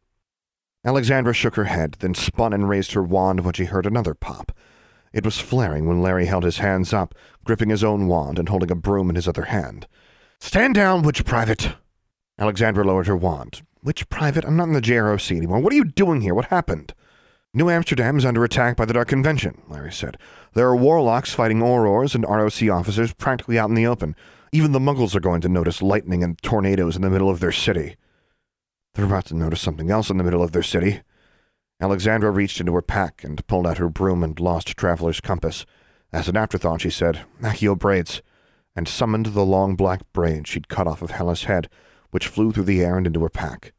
Alexandra 0.86 1.34
shook 1.34 1.56
her 1.56 1.64
head, 1.64 1.96
then 1.98 2.14
spun 2.14 2.52
and 2.52 2.68
raised 2.68 2.92
her 2.92 3.02
wand 3.02 3.40
when 3.40 3.52
she 3.52 3.64
heard 3.64 3.86
another 3.86 4.14
pop. 4.14 4.52
It 5.12 5.24
was 5.24 5.40
flaring 5.40 5.88
when 5.88 6.00
Larry 6.00 6.26
held 6.26 6.44
his 6.44 6.58
hands 6.58 6.92
up, 6.92 7.12
gripping 7.42 7.70
his 7.70 7.82
own 7.82 8.06
wand 8.06 8.38
and 8.38 8.48
holding 8.48 8.70
a 8.70 8.76
broom 8.76 9.10
in 9.10 9.16
his 9.16 9.26
other 9.26 9.46
hand. 9.46 9.88
Stand 10.38 10.76
down, 10.76 11.02
witch 11.02 11.24
private! 11.24 11.74
Alexandra 12.38 12.84
lowered 12.84 13.08
her 13.08 13.16
wand. 13.16 13.62
Witch 13.82 14.08
private? 14.08 14.44
I'm 14.44 14.56
not 14.56 14.68
in 14.68 14.74
the 14.74 14.80
JROC 14.80 15.36
anymore. 15.36 15.58
What 15.58 15.72
are 15.72 15.76
you 15.76 15.84
doing 15.84 16.20
here? 16.20 16.34
What 16.34 16.46
happened? 16.46 16.94
New 17.52 17.68
Amsterdam 17.68 18.18
is 18.18 18.24
under 18.24 18.44
attack 18.44 18.76
by 18.76 18.84
the 18.84 18.92
Dark 18.92 19.08
Convention, 19.08 19.62
Larry 19.68 19.92
said. 19.92 20.18
There 20.54 20.68
are 20.68 20.76
warlocks 20.76 21.32
fighting 21.32 21.62
Aurors 21.62 22.14
and 22.14 22.24
ROC 22.24 22.70
officers 22.70 23.12
practically 23.12 23.58
out 23.58 23.70
in 23.70 23.74
the 23.74 23.86
open. 23.86 24.14
Even 24.52 24.70
the 24.70 24.78
Muggles 24.78 25.16
are 25.16 25.20
going 25.20 25.40
to 25.40 25.48
notice 25.48 25.82
lightning 25.82 26.22
and 26.22 26.40
tornadoes 26.42 26.94
in 26.94 27.02
the 27.02 27.10
middle 27.10 27.30
of 27.30 27.40
their 27.40 27.50
city. 27.50 27.96
They're 28.96 29.04
about 29.04 29.26
to 29.26 29.36
notice 29.36 29.60
something 29.60 29.90
else 29.90 30.08
in 30.08 30.16
the 30.16 30.24
middle 30.24 30.42
of 30.42 30.52
their 30.52 30.62
city. 30.62 31.02
Alexandra 31.82 32.30
reached 32.30 32.60
into 32.60 32.72
her 32.72 32.80
pack 32.80 33.22
and 33.22 33.46
pulled 33.46 33.66
out 33.66 33.76
her 33.76 33.90
broom 33.90 34.24
and 34.24 34.40
lost 34.40 34.74
traveler's 34.74 35.20
compass. 35.20 35.66
As 36.14 36.28
an 36.28 36.36
afterthought, 36.38 36.80
she 36.80 36.88
said, 36.88 37.26
Accio 37.42 37.78
braids, 37.78 38.22
and 38.74 38.88
summoned 38.88 39.26
the 39.26 39.44
long 39.44 39.76
black 39.76 40.00
braid 40.14 40.46
she'd 40.46 40.68
cut 40.68 40.86
off 40.86 41.02
of 41.02 41.10
Hella's 41.10 41.44
head, 41.44 41.68
which 42.10 42.26
flew 42.26 42.52
through 42.52 42.64
the 42.64 42.82
air 42.82 42.96
and 42.96 43.06
into 43.06 43.20
her 43.20 43.28
pack. 43.28 43.74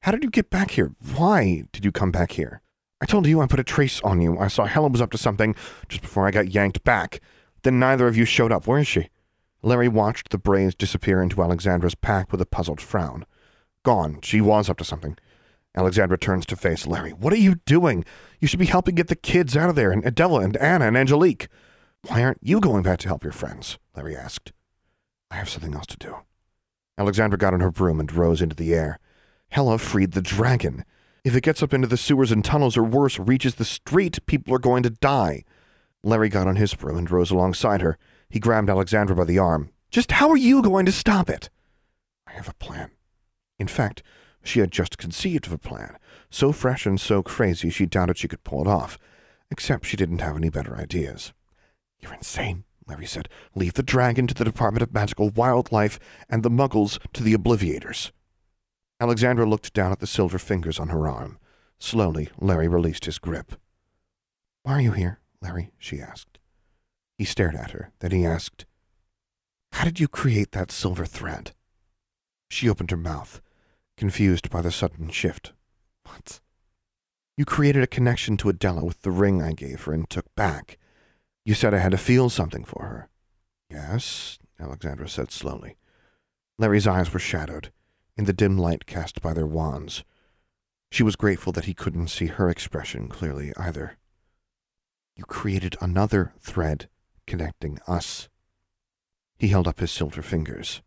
How 0.00 0.12
did 0.12 0.24
you 0.24 0.30
get 0.30 0.48
back 0.48 0.70
here? 0.70 0.92
Why 1.14 1.64
did 1.72 1.84
you 1.84 1.92
come 1.92 2.10
back 2.10 2.32
here? 2.32 2.62
I 3.02 3.04
told 3.04 3.26
you 3.26 3.42
I 3.42 3.46
put 3.46 3.60
a 3.60 3.64
trace 3.64 4.00
on 4.00 4.22
you. 4.22 4.38
I 4.38 4.48
saw 4.48 4.64
Hella 4.64 4.88
was 4.88 5.02
up 5.02 5.10
to 5.10 5.18
something 5.18 5.54
just 5.90 6.00
before 6.00 6.26
I 6.26 6.30
got 6.30 6.52
yanked 6.52 6.84
back. 6.84 7.20
Then 7.64 7.78
neither 7.78 8.08
of 8.08 8.16
you 8.16 8.24
showed 8.24 8.52
up. 8.52 8.66
Where 8.66 8.78
is 8.78 8.88
she? 8.88 9.10
Larry 9.60 9.88
watched 9.88 10.30
the 10.30 10.38
braids 10.38 10.74
disappear 10.74 11.20
into 11.20 11.42
Alexandra's 11.42 11.94
pack 11.94 12.32
with 12.32 12.40
a 12.40 12.46
puzzled 12.46 12.80
frown. 12.80 13.26
Gone. 13.84 14.18
She 14.22 14.40
was 14.40 14.68
up 14.68 14.78
to 14.78 14.84
something. 14.84 15.16
Alexandra 15.76 16.18
turns 16.18 16.46
to 16.46 16.56
face 16.56 16.86
Larry. 16.86 17.12
What 17.12 17.32
are 17.32 17.36
you 17.36 17.56
doing? 17.66 18.04
You 18.40 18.48
should 18.48 18.58
be 18.58 18.66
helping 18.66 18.94
get 18.94 19.08
the 19.08 19.16
kids 19.16 19.56
out 19.56 19.68
of 19.68 19.76
there, 19.76 19.92
and 19.92 20.04
Adela 20.04 20.40
and 20.40 20.56
Anna 20.56 20.86
and 20.86 20.96
Angelique. 20.96 21.48
Why 22.06 22.22
aren't 22.22 22.38
you 22.42 22.60
going 22.60 22.82
back 22.82 22.98
to 23.00 23.08
help 23.08 23.24
your 23.24 23.32
friends? 23.32 23.78
Larry 23.96 24.16
asked. 24.16 24.52
I 25.30 25.36
have 25.36 25.48
something 25.48 25.74
else 25.74 25.86
to 25.86 25.96
do. 25.96 26.16
Alexandra 26.96 27.38
got 27.38 27.54
on 27.54 27.60
her 27.60 27.70
broom 27.70 27.98
and 27.98 28.12
rose 28.12 28.40
into 28.40 28.54
the 28.54 28.74
air. 28.74 28.98
Hella 29.50 29.78
freed 29.78 30.12
the 30.12 30.22
dragon. 30.22 30.84
If 31.24 31.34
it 31.34 31.42
gets 31.42 31.62
up 31.62 31.72
into 31.72 31.88
the 31.88 31.96
sewers 31.96 32.30
and 32.30 32.44
tunnels, 32.44 32.76
or 32.76 32.84
worse, 32.84 33.18
reaches 33.18 33.56
the 33.56 33.64
street, 33.64 34.24
people 34.26 34.54
are 34.54 34.60
going 34.60 34.82
to 34.84 34.90
die. 34.90 35.44
Larry 36.02 36.28
got 36.28 36.46
on 36.46 36.56
his 36.56 36.74
broom 36.74 36.98
and 36.98 37.10
rose 37.10 37.30
alongside 37.30 37.80
her. 37.80 37.98
He 38.28 38.38
grabbed 38.38 38.70
Alexandra 38.70 39.16
by 39.16 39.24
the 39.24 39.38
arm. 39.38 39.70
Just 39.90 40.12
how 40.12 40.28
are 40.30 40.36
you 40.36 40.62
going 40.62 40.86
to 40.86 40.92
stop 40.92 41.30
it? 41.30 41.50
I 42.26 42.32
have 42.32 42.48
a 42.48 42.54
plan. 42.54 42.90
In 43.64 43.68
fact, 43.68 44.02
she 44.42 44.60
had 44.60 44.70
just 44.70 44.98
conceived 44.98 45.46
of 45.46 45.52
a 45.54 45.56
plan, 45.56 45.96
so 46.28 46.52
fresh 46.52 46.84
and 46.84 47.00
so 47.00 47.22
crazy 47.22 47.70
she 47.70 47.86
doubted 47.86 48.18
she 48.18 48.28
could 48.28 48.44
pull 48.44 48.60
it 48.60 48.66
off, 48.66 48.98
except 49.50 49.86
she 49.86 49.96
didn't 49.96 50.20
have 50.20 50.36
any 50.36 50.50
better 50.50 50.76
ideas. 50.76 51.32
You're 51.98 52.12
insane, 52.12 52.64
Larry 52.86 53.06
said. 53.06 53.26
Leave 53.54 53.72
the 53.72 53.82
dragon 53.82 54.26
to 54.26 54.34
the 54.34 54.44
Department 54.44 54.82
of 54.82 54.92
Magical 54.92 55.30
Wildlife 55.30 55.98
and 56.28 56.42
the 56.42 56.50
muggles 56.50 56.98
to 57.14 57.22
the 57.22 57.32
Obliviators. 57.32 58.12
Alexandra 59.00 59.46
looked 59.46 59.72
down 59.72 59.92
at 59.92 60.00
the 60.00 60.06
silver 60.06 60.38
fingers 60.38 60.78
on 60.78 60.90
her 60.90 61.08
arm. 61.08 61.38
Slowly, 61.78 62.28
Larry 62.38 62.68
released 62.68 63.06
his 63.06 63.18
grip. 63.18 63.54
Why 64.62 64.74
are 64.74 64.82
you 64.82 64.92
here, 64.92 65.20
Larry? 65.40 65.72
she 65.78 66.02
asked. 66.02 66.38
He 67.16 67.24
stared 67.24 67.54
at 67.54 67.70
her. 67.70 67.92
Then 68.00 68.10
he 68.10 68.26
asked, 68.26 68.66
How 69.72 69.84
did 69.84 70.00
you 70.00 70.06
create 70.06 70.52
that 70.52 70.70
silver 70.70 71.06
thread? 71.06 71.52
She 72.50 72.68
opened 72.68 72.90
her 72.90 72.98
mouth, 72.98 73.40
confused 73.96 74.50
by 74.50 74.60
the 74.62 74.70
sudden 74.70 75.08
shift. 75.10 75.52
What? 76.04 76.40
You 77.36 77.44
created 77.44 77.82
a 77.82 77.88
connection 77.88 78.36
to 78.38 78.48
Adela 78.48 78.84
with 78.84 79.02
the 79.02 79.10
ring 79.10 79.42
I 79.42 79.52
gave 79.52 79.82
her 79.82 79.92
and 79.92 80.08
took 80.08 80.32
back. 80.34 80.78
You 81.44 81.54
said 81.54 81.74
I 81.74 81.78
had 81.78 81.92
to 81.92 81.98
feel 81.98 82.30
something 82.30 82.64
for 82.64 82.84
her. 82.84 83.08
Yes, 83.70 84.38
Alexandra 84.60 85.08
said 85.08 85.30
slowly. 85.30 85.76
Larry's 86.58 86.86
eyes 86.86 87.12
were 87.12 87.18
shadowed, 87.18 87.72
in 88.16 88.24
the 88.24 88.32
dim 88.32 88.56
light 88.56 88.86
cast 88.86 89.20
by 89.20 89.34
their 89.34 89.46
wands. 89.46 90.04
She 90.90 91.02
was 91.02 91.16
grateful 91.16 91.52
that 91.52 91.64
he 91.64 91.74
couldn't 91.74 92.08
see 92.08 92.26
her 92.26 92.48
expression 92.48 93.08
clearly 93.08 93.52
either. 93.56 93.96
You 95.16 95.24
created 95.24 95.76
another 95.80 96.32
thread 96.40 96.88
connecting 97.26 97.78
us. 97.88 98.28
He 99.36 99.48
held 99.48 99.66
up 99.66 99.80
his 99.80 99.90
silver 99.90 100.22
fingers. 100.22 100.82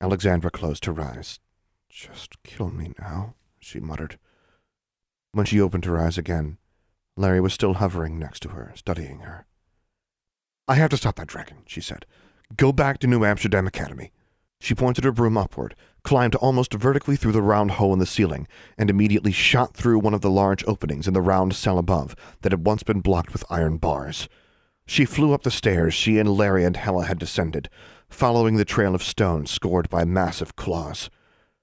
Alexandra 0.00 0.50
closed 0.50 0.84
her 0.84 1.00
eyes. 1.00 1.40
Just 1.90 2.40
kill 2.44 2.70
me 2.70 2.92
now, 3.00 3.34
she 3.58 3.80
muttered. 3.80 4.18
When 5.32 5.44
she 5.44 5.60
opened 5.60 5.84
her 5.84 5.98
eyes 5.98 6.16
again, 6.16 6.58
Larry 7.16 7.40
was 7.40 7.52
still 7.52 7.74
hovering 7.74 8.18
next 8.18 8.40
to 8.40 8.50
her, 8.50 8.72
studying 8.76 9.20
her. 9.20 9.44
I 10.68 10.76
have 10.76 10.90
to 10.90 10.96
stop 10.96 11.16
that 11.16 11.26
dragon, 11.26 11.58
she 11.66 11.80
said. 11.80 12.06
Go 12.56 12.72
back 12.72 12.98
to 13.00 13.08
New 13.08 13.24
Amsterdam 13.24 13.66
Academy. 13.66 14.12
She 14.60 14.74
pointed 14.74 15.04
her 15.04 15.10
broom 15.10 15.36
upward, 15.36 15.74
climbed 16.04 16.36
almost 16.36 16.74
vertically 16.74 17.16
through 17.16 17.32
the 17.32 17.42
round 17.42 17.72
hole 17.72 17.92
in 17.92 17.98
the 17.98 18.06
ceiling, 18.06 18.46
and 18.78 18.88
immediately 18.88 19.32
shot 19.32 19.74
through 19.74 19.98
one 19.98 20.14
of 20.14 20.20
the 20.20 20.30
large 20.30 20.64
openings 20.68 21.08
in 21.08 21.14
the 21.14 21.20
round 21.20 21.54
cell 21.54 21.76
above 21.76 22.14
that 22.42 22.52
had 22.52 22.64
once 22.64 22.84
been 22.84 23.00
blocked 23.00 23.32
with 23.32 23.44
iron 23.50 23.78
bars. 23.78 24.28
She 24.86 25.04
flew 25.04 25.32
up 25.32 25.42
the 25.42 25.50
stairs 25.50 25.92
she 25.92 26.18
and 26.18 26.28
Larry 26.28 26.64
and 26.64 26.76
Hella 26.76 27.06
had 27.06 27.18
descended, 27.18 27.68
following 28.08 28.56
the 28.56 28.64
trail 28.64 28.94
of 28.94 29.02
stone 29.02 29.46
scored 29.46 29.90
by 29.90 30.04
massive 30.04 30.54
claws. 30.54 31.10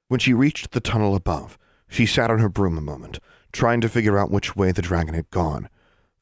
When 0.07 0.19
she 0.19 0.33
reached 0.33 0.71
the 0.71 0.79
tunnel 0.79 1.15
above, 1.15 1.57
she 1.87 2.05
sat 2.05 2.31
on 2.31 2.39
her 2.39 2.49
broom 2.49 2.77
a 2.77 2.81
moment, 2.81 3.19
trying 3.51 3.81
to 3.81 3.89
figure 3.89 4.17
out 4.17 4.31
which 4.31 4.55
way 4.55 4.71
the 4.71 4.81
dragon 4.81 5.13
had 5.13 5.29
gone. 5.31 5.69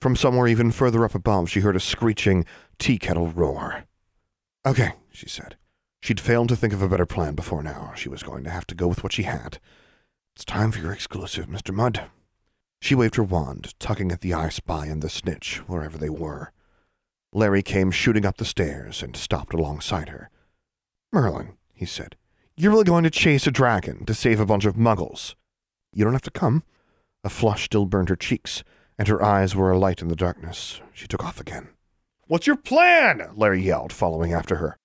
From 0.01 0.15
somewhere 0.15 0.47
even 0.47 0.71
further 0.71 1.05
up 1.05 1.15
above, 1.15 1.49
she 1.49 1.61
heard 1.61 1.75
a 1.75 1.79
screeching 1.79 2.45
tea 2.79 2.97
kettle 2.97 3.27
roar. 3.27 3.85
Okay, 4.65 4.93
she 5.11 5.29
said. 5.29 5.55
She'd 6.01 6.19
failed 6.19 6.49
to 6.49 6.55
think 6.55 6.73
of 6.73 6.81
a 6.81 6.89
better 6.89 7.05
plan 7.05 7.35
before 7.35 7.63
now. 7.63 7.93
She 7.95 8.09
was 8.09 8.23
going 8.23 8.43
to 8.43 8.49
have 8.49 8.67
to 8.67 8.75
go 8.75 8.87
with 8.87 9.03
what 9.03 9.13
she 9.13 9.23
had. 9.23 9.59
It's 10.35 10.45
time 10.45 10.71
for 10.71 10.79
your 10.79 10.91
exclusive, 10.91 11.47
Mr. 11.47 11.73
Mudd. 11.73 12.09
She 12.81 12.93
waved 12.93 13.15
her 13.15 13.23
wand, 13.23 13.73
tugging 13.79 14.11
at 14.11 14.21
the 14.21 14.33
I 14.33 14.49
Spy 14.49 14.85
and 14.87 15.01
the 15.01 15.09
Snitch, 15.09 15.57
wherever 15.67 15.97
they 15.97 16.09
were. 16.09 16.51
Larry 17.33 17.63
came 17.63 17.89
shooting 17.89 18.25
up 18.25 18.37
the 18.37 18.45
stairs 18.45 19.01
and 19.01 19.15
stopped 19.15 19.53
alongside 19.53 20.09
her. 20.09 20.29
Merlin, 21.11 21.57
he 21.73 21.85
said, 21.85 22.15
you're 22.57 22.71
really 22.71 22.85
going 22.85 23.03
to 23.03 23.09
chase 23.09 23.45
a 23.47 23.51
dragon 23.51 24.05
to 24.05 24.13
save 24.13 24.39
a 24.39 24.45
bunch 24.45 24.63
of 24.63 24.75
muggles? 24.75 25.35
You 25.91 26.03
don't 26.05 26.13
have 26.13 26.21
to 26.21 26.31
come. 26.31 26.63
A 27.23 27.29
flush 27.29 27.65
still 27.65 27.85
burned 27.85 28.07
her 28.07 28.15
cheeks, 28.15 28.63
and 28.97 29.07
her 29.07 29.21
eyes 29.21 29.55
were 29.55 29.71
alight 29.71 30.01
in 30.01 30.07
the 30.07 30.15
darkness. 30.15 30.79
She 30.93 31.07
took 31.07 31.23
off 31.23 31.41
again. 31.41 31.69
What's 32.27 32.47
your 32.47 32.55
plan? 32.55 33.29
Larry 33.35 33.61
yelled, 33.61 33.91
following 33.91 34.31
after 34.31 34.55
her. 34.55 34.77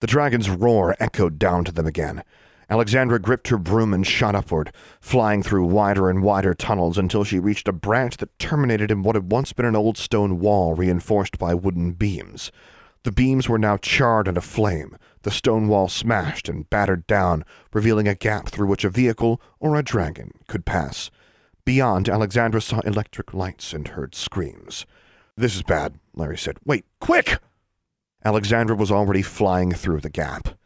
The 0.00 0.06
dragon's 0.06 0.50
roar 0.50 0.94
echoed 1.00 1.38
down 1.38 1.64
to 1.64 1.72
them 1.72 1.86
again. 1.86 2.22
Alexandra 2.68 3.20
gripped 3.20 3.48
her 3.48 3.58
broom 3.58 3.94
and 3.94 4.06
shot 4.06 4.34
upward, 4.34 4.72
flying 5.00 5.42
through 5.42 5.64
wider 5.64 6.10
and 6.10 6.22
wider 6.22 6.52
tunnels 6.52 6.98
until 6.98 7.24
she 7.24 7.38
reached 7.38 7.68
a 7.68 7.72
branch 7.72 8.18
that 8.18 8.38
terminated 8.38 8.90
in 8.90 9.02
what 9.02 9.14
had 9.14 9.30
once 9.30 9.52
been 9.52 9.64
an 9.64 9.76
old 9.76 9.96
stone 9.96 10.40
wall 10.40 10.74
reinforced 10.74 11.38
by 11.38 11.54
wooden 11.54 11.92
beams. 11.92 12.52
The 13.06 13.12
beams 13.12 13.48
were 13.48 13.56
now 13.56 13.76
charred 13.76 14.26
and 14.26 14.36
aflame, 14.36 14.96
the 15.22 15.30
stone 15.30 15.68
wall 15.68 15.86
smashed 15.86 16.48
and 16.48 16.68
battered 16.68 17.06
down, 17.06 17.44
revealing 17.72 18.08
a 18.08 18.16
gap 18.16 18.48
through 18.48 18.66
which 18.66 18.82
a 18.82 18.90
vehicle 18.90 19.40
or 19.60 19.76
a 19.76 19.82
dragon 19.84 20.32
could 20.48 20.64
pass. 20.66 21.12
Beyond, 21.64 22.08
Alexandra 22.08 22.60
saw 22.60 22.80
electric 22.80 23.32
lights 23.32 23.72
and 23.72 23.86
heard 23.86 24.16
screams. 24.16 24.86
This 25.36 25.54
is 25.54 25.62
bad, 25.62 26.00
Larry 26.14 26.36
said. 26.36 26.58
Wait, 26.64 26.84
quick! 27.00 27.38
Alexandra 28.24 28.74
was 28.74 28.90
already 28.90 29.22
flying 29.22 29.70
through 29.70 30.00
the 30.00 30.10
gap. 30.10 30.58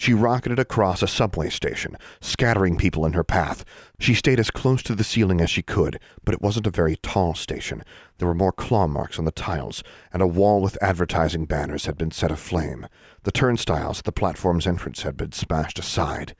She 0.00 0.14
rocketed 0.14 0.58
across 0.58 1.02
a 1.02 1.06
subway 1.06 1.50
station, 1.50 1.94
scattering 2.22 2.78
people 2.78 3.04
in 3.04 3.12
her 3.12 3.22
path. 3.22 3.66
She 3.98 4.14
stayed 4.14 4.40
as 4.40 4.50
close 4.50 4.82
to 4.84 4.94
the 4.94 5.04
ceiling 5.04 5.42
as 5.42 5.50
she 5.50 5.60
could, 5.60 6.00
but 6.24 6.32
it 6.32 6.40
wasn't 6.40 6.66
a 6.66 6.70
very 6.70 6.96
tall 6.96 7.34
station. 7.34 7.84
There 8.16 8.26
were 8.26 8.34
more 8.34 8.50
claw 8.50 8.86
marks 8.86 9.18
on 9.18 9.26
the 9.26 9.30
tiles, 9.30 9.82
and 10.10 10.22
a 10.22 10.26
wall 10.26 10.62
with 10.62 10.82
advertising 10.82 11.44
banners 11.44 11.84
had 11.84 11.98
been 11.98 12.12
set 12.12 12.30
aflame. 12.30 12.86
The 13.24 13.30
turnstiles 13.30 13.98
at 13.98 14.06
the 14.06 14.10
platform's 14.10 14.66
entrance 14.66 15.02
had 15.02 15.18
been 15.18 15.32
smashed 15.32 15.78
aside. 15.78 16.34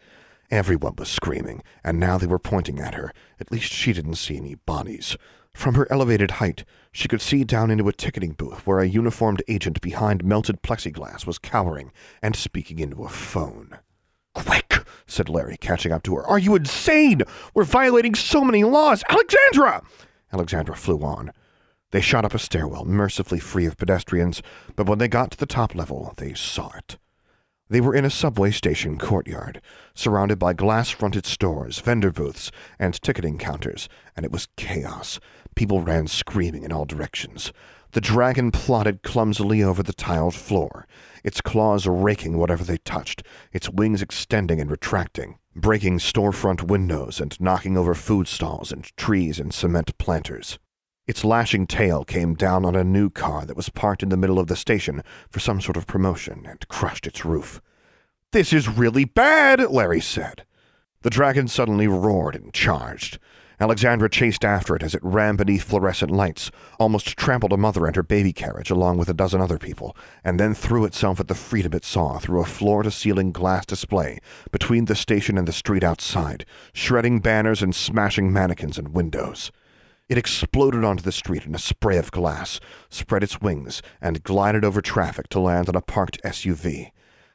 Everyone 0.51 0.95
was 0.97 1.11
screaming, 1.11 1.63
and 1.85 2.01
now 2.01 2.17
they 2.17 2.27
were 2.27 2.39
pointing 2.39 2.81
at 2.81 2.95
her. 2.95 3.13
At 3.39 3.53
least 3.53 3.71
she 3.71 3.93
didn't 3.93 4.15
see 4.15 4.39
any 4.39 4.55
bodies. 4.55 5.19
From 5.55 5.75
her 5.75 5.87
elevated 5.91 6.33
height, 6.33 6.65
she 6.93 7.09
could 7.09 7.21
see 7.21 7.45
down 7.45 7.71
into 7.71 7.89
a 7.89 7.93
ticketing 7.93 8.33
booth 8.33 8.67
where 8.67 8.81
a 8.81 8.87
uniformed 8.87 9.43
agent 9.49 9.81
behind 9.81 10.25
melted 10.25 10.63
plexiglass 10.63 11.27
was 11.27 11.39
cowering 11.39 11.93
and 12.23 12.35
speaking 12.35 12.79
into 12.79 13.05
a 13.05 13.09
phone. 13.09 13.79
Quick, 14.35 14.85
said 15.07 15.29
Larry, 15.29 15.57
catching 15.57 15.93
up 15.93 16.03
to 16.05 16.17
her. 16.17 16.27
Are 16.27 16.39
you 16.39 16.55
insane? 16.55 17.23
We're 17.53 17.65
violating 17.65 18.15
so 18.15 18.43
many 18.43 18.65
laws. 18.65 19.03
Alexandra! 19.09 19.83
Alexandra 20.33 20.77
flew 20.77 21.03
on. 21.03 21.33
They 21.91 22.01
shot 22.01 22.25
up 22.25 22.35
a 22.35 22.39
stairwell, 22.39 22.85
mercifully 22.85 23.41
free 23.41 23.67
of 23.67 23.77
pedestrians, 23.77 24.43
but 24.77 24.87
when 24.87 24.99
they 24.99 25.09
got 25.09 25.33
to 25.33 25.37
the 25.37 25.47
top 25.47 25.75
level, 25.75 26.15
they 26.17 26.35
saw 26.35 26.71
it. 26.77 26.97
They 27.69 27.81
were 27.81 27.95
in 27.95 28.05
a 28.05 28.11
subway 28.11 28.51
station 28.51 28.99
courtyard, 28.99 29.61
surrounded 29.95 30.39
by 30.39 30.55
glass 30.55 30.91
fronted 30.91 31.25
stores, 31.25 31.79
vendor 31.79 32.11
booths, 32.11 32.51
and 32.81 33.01
ticketing 33.01 33.39
counters, 33.39 33.89
and 34.17 34.25
it 34.25 34.33
was 34.33 34.49
chaos. 34.57 35.21
People 35.61 35.83
ran 35.83 36.07
screaming 36.07 36.63
in 36.65 36.73
all 36.73 36.87
directions. 36.87 37.53
The 37.93 38.01
dragon 38.01 38.51
plodded 38.51 39.03
clumsily 39.03 39.63
over 39.63 39.83
the 39.83 39.93
tiled 39.93 40.35
floor, 40.35 40.87
its 41.23 41.43
claws 41.43 41.87
raking 41.87 42.39
whatever 42.39 42.65
they 42.65 42.79
touched, 42.79 43.23
its 43.53 43.69
wings 43.69 44.01
extending 44.01 44.59
and 44.59 44.71
retracting, 44.71 45.39
breaking 45.55 45.99
storefront 45.99 46.63
windows 46.63 47.21
and 47.21 47.39
knocking 47.39 47.77
over 47.77 47.95
food 47.95 48.27
stalls 48.27 48.73
and 48.73 48.97
trees 48.97 49.39
and 49.39 49.53
cement 49.53 49.99
planters. 49.99 50.59
Its 51.07 51.27
lashing 51.27 51.67
tail 51.67 52.07
came 52.07 52.33
down 52.33 52.65
on 52.65 52.75
a 52.75 52.83
new 52.83 53.11
car 53.11 53.45
that 53.45 53.55
was 53.55 53.69
parked 53.69 54.03
in 54.03 54.09
the 54.09 54.17
middle 54.17 54.39
of 54.39 54.47
the 54.47 54.57
station 54.57 55.03
for 55.29 55.41
some 55.41 55.61
sort 55.61 55.77
of 55.77 55.87
promotion 55.87 56.47
and 56.49 56.67
crushed 56.69 57.07
its 57.07 57.27
roof. 57.27 57.61
This 58.33 58.55
is 58.55 58.67
really 58.67 59.05
bad, 59.05 59.71
Larry 59.71 60.01
said. 60.01 60.47
The 61.03 61.11
dragon 61.11 61.49
suddenly 61.49 61.87
roared 61.87 62.35
and 62.35 62.51
charged. 62.55 63.19
Alexandra 63.63 64.09
chased 64.09 64.43
after 64.43 64.75
it 64.75 64.83
as 64.83 64.95
it 64.95 65.05
ran 65.05 65.37
beneath 65.37 65.65
fluorescent 65.65 66.11
lights, 66.11 66.51
almost 66.79 67.15
trampled 67.19 67.53
a 67.53 67.59
mother 67.59 67.85
and 67.85 67.95
her 67.95 68.03
baby 68.03 68.33
carriage 68.33 68.71
along 68.71 68.97
with 68.97 69.11
a 69.11 69.15
dozen 69.15 69.39
other 69.39 69.59
people, 69.59 69.95
and 70.25 70.41
then 70.41 70.55
threw 70.55 70.87
itself 70.87 71.21
at 71.21 71.29
the 71.29 71.35
freedom 71.35 71.75
it 71.75 71.85
saw 71.85 72.19
through 72.19 72.41
a 72.41 72.47
floor 72.47 72.83
to 72.83 72.91
ceiling 72.91 73.33
glass 73.33 73.67
display 73.67 74.19
between 74.51 74.87
the 74.87 74.95
station 74.95 75.37
and 75.37 75.47
the 75.47 75.53
street 75.53 75.85
outside, 75.85 76.47
shredding 76.73 77.21
banners 77.21 77.61
and 77.61 77.75
smashing 77.75 78.33
mannequins 78.33 78.79
and 78.79 78.95
windows. 78.95 79.53
It 80.09 80.17
exploded 80.17 80.83
onto 80.83 81.03
the 81.03 81.13
street 81.13 81.45
in 81.45 81.55
a 81.55 81.59
spray 81.59 81.99
of 81.99 82.11
glass, 82.11 82.61
spread 82.89 83.23
its 83.23 83.43
wings, 83.43 83.83
and 84.01 84.25
glided 84.25 84.65
over 84.65 84.81
traffic 84.81 85.29
to 85.29 85.39
land 85.39 85.69
on 85.69 85.77
a 85.77 85.83
parked 85.83 86.19
SUV. 86.25 86.93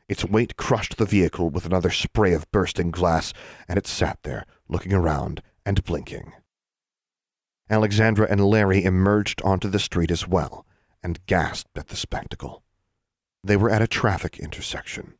Its 0.10 0.26
weight 0.26 0.58
crushed 0.58 0.98
the 0.98 1.06
vehicle 1.06 1.52
with 1.52 1.68
another 1.68 1.92
spray 1.92 2.34
of 2.34 2.52
bursting 2.52 2.90
glass, 2.90 3.32
and 3.68 3.78
it 3.78 3.86
sat 3.86 4.18
there, 4.24 4.48
looking 4.68 4.92
around 4.92 5.44
and 5.66 5.84
blinking. 5.84 6.34
Alexandra 7.70 8.28
and 8.30 8.46
Larry 8.46 8.84
emerged 8.84 9.42
onto 9.42 9.70
the 9.70 9.80
street 9.80 10.12
as 10.12 10.28
well, 10.28 10.66
and 11.02 11.26
gasped 11.26 11.78
at 11.78 11.88
the 11.88 11.96
spectacle. 11.96 12.64
They 13.44 13.58
were 13.58 13.70
at 13.70 13.82
a 13.82 13.88
traffic 13.88 14.40
intersection. 14.40 15.16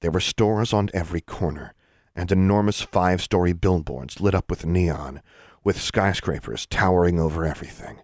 There 0.00 0.10
were 0.10 0.20
stores 0.20 0.72
on 0.72 0.90
every 0.92 1.20
corner, 1.20 1.74
and 2.14 2.30
enormous 2.30 2.82
five 2.82 3.22
story 3.22 3.52
billboards 3.52 4.20
lit 4.20 4.34
up 4.34 4.50
with 4.50 4.66
neon, 4.66 5.22
with 5.62 5.80
skyscrapers 5.80 6.66
towering 6.66 7.18
over 7.18 7.44
everything. 7.44 8.00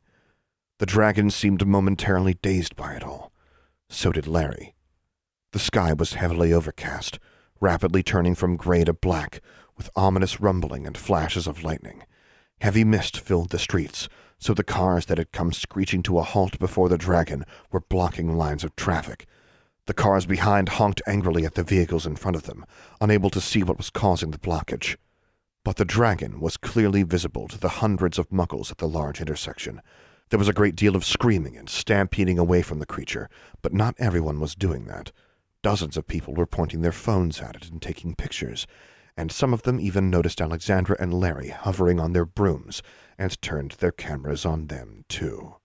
The 0.78 0.86
dragon 0.86 1.30
seemed 1.30 1.66
momentarily 1.66 2.34
dazed 2.34 2.74
by 2.74 2.94
it 2.94 3.02
all. 3.02 3.32
So 3.88 4.12
did 4.12 4.26
Larry. 4.26 4.74
The 5.52 5.58
sky 5.58 5.92
was 5.92 6.14
heavily 6.14 6.52
overcast, 6.52 7.18
rapidly 7.60 8.02
turning 8.02 8.34
from 8.34 8.56
gray 8.56 8.84
to 8.84 8.92
black, 8.92 9.40
with 9.80 9.88
ominous 9.96 10.42
rumbling 10.42 10.86
and 10.86 10.98
flashes 10.98 11.46
of 11.46 11.64
lightning. 11.64 12.02
Heavy 12.60 12.84
mist 12.84 13.18
filled 13.18 13.48
the 13.48 13.58
streets, 13.58 14.10
so 14.38 14.52
the 14.52 14.62
cars 14.62 15.06
that 15.06 15.16
had 15.16 15.32
come 15.32 15.54
screeching 15.54 16.02
to 16.02 16.18
a 16.18 16.22
halt 16.22 16.58
before 16.58 16.90
the 16.90 16.98
dragon 16.98 17.46
were 17.72 17.80
blocking 17.80 18.36
lines 18.36 18.62
of 18.62 18.76
traffic. 18.76 19.24
The 19.86 19.94
cars 19.94 20.26
behind 20.26 20.68
honked 20.68 21.00
angrily 21.06 21.46
at 21.46 21.54
the 21.54 21.62
vehicles 21.62 22.04
in 22.04 22.16
front 22.16 22.36
of 22.36 22.42
them, 22.42 22.66
unable 23.00 23.30
to 23.30 23.40
see 23.40 23.62
what 23.62 23.78
was 23.78 23.88
causing 23.88 24.32
the 24.32 24.38
blockage. 24.38 24.98
But 25.64 25.76
the 25.76 25.86
dragon 25.86 26.40
was 26.40 26.58
clearly 26.58 27.02
visible 27.02 27.48
to 27.48 27.58
the 27.58 27.80
hundreds 27.80 28.18
of 28.18 28.28
muggles 28.28 28.70
at 28.70 28.76
the 28.76 28.86
large 28.86 29.18
intersection. 29.18 29.80
There 30.28 30.38
was 30.38 30.48
a 30.48 30.52
great 30.52 30.76
deal 30.76 30.94
of 30.94 31.06
screaming 31.06 31.56
and 31.56 31.70
stampeding 31.70 32.38
away 32.38 32.60
from 32.60 32.80
the 32.80 32.86
creature, 32.86 33.30
but 33.62 33.72
not 33.72 33.94
everyone 33.96 34.40
was 34.40 34.54
doing 34.54 34.84
that. 34.88 35.10
Dozens 35.62 35.96
of 35.96 36.06
people 36.06 36.34
were 36.34 36.44
pointing 36.44 36.82
their 36.82 36.92
phones 36.92 37.40
at 37.40 37.56
it 37.56 37.70
and 37.70 37.80
taking 37.80 38.14
pictures, 38.14 38.66
and 39.16 39.30
some 39.30 39.52
of 39.52 39.62
them 39.62 39.80
even 39.80 40.10
noticed 40.10 40.40
Alexandra 40.40 40.96
and 40.98 41.14
Larry 41.14 41.48
hovering 41.48 42.00
on 42.00 42.12
their 42.12 42.26
brooms 42.26 42.82
and 43.18 43.40
turned 43.42 43.72
their 43.72 43.92
cameras 43.92 44.44
on 44.44 44.68
them, 44.68 45.04
too. 45.08 45.56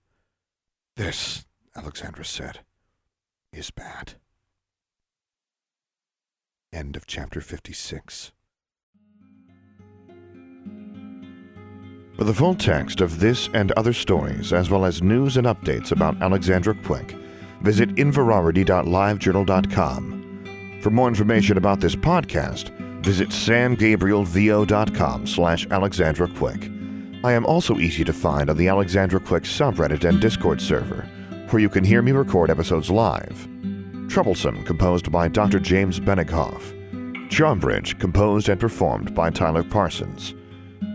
This, 0.95 1.45
Alexandra 1.75 2.25
said, 2.25 2.59
is 3.51 3.71
bad. 3.71 4.13
End 6.73 6.95
of 6.95 7.05
chapter 7.05 7.41
56. 7.41 8.31
For 12.17 12.23
the 12.23 12.33
full 12.33 12.55
text 12.55 13.01
of 13.01 13.19
this 13.19 13.49
and 13.53 13.73
other 13.73 13.91
stories, 13.91 14.53
as 14.53 14.69
well 14.69 14.85
as 14.85 15.01
news 15.01 15.35
and 15.35 15.47
updates 15.47 15.91
about 15.91 16.21
Alexandra 16.21 16.73
Quick, 16.73 17.13
visit 17.61 17.89
inverarity.livejournal.com. 17.95 20.79
For 20.81 20.91
more 20.91 21.09
information 21.09 21.57
about 21.57 21.81
this 21.81 21.95
podcast, 21.95 22.71
visit 23.05 23.29
samgabrielvo.com 23.29 25.27
slash 25.27 25.67
Alexandra 25.69 26.27
Quick. 26.27 26.71
I 27.23 27.33
am 27.33 27.45
also 27.45 27.77
easy 27.77 28.03
to 28.03 28.11
find 28.11 28.49
on 28.49 28.57
the 28.57 28.67
Alexandra 28.67 29.19
Quick 29.19 29.43
subreddit 29.43 30.03
and 30.07 30.19
Discord 30.19 30.59
server, 30.59 31.07
where 31.49 31.61
you 31.61 31.69
can 31.69 31.83
hear 31.83 32.01
me 32.01 32.11
record 32.11 32.49
episodes 32.49 32.89
live. 32.89 33.47
Troublesome, 34.09 34.63
composed 34.63 35.11
by 35.11 35.27
Dr. 35.27 35.59
James 35.59 35.99
Benighof. 35.99 36.73
Charmbridge, 37.29 37.99
composed 37.99 38.49
and 38.49 38.59
performed 38.59 39.13
by 39.13 39.29
Tyler 39.29 39.63
Parsons. 39.63 40.33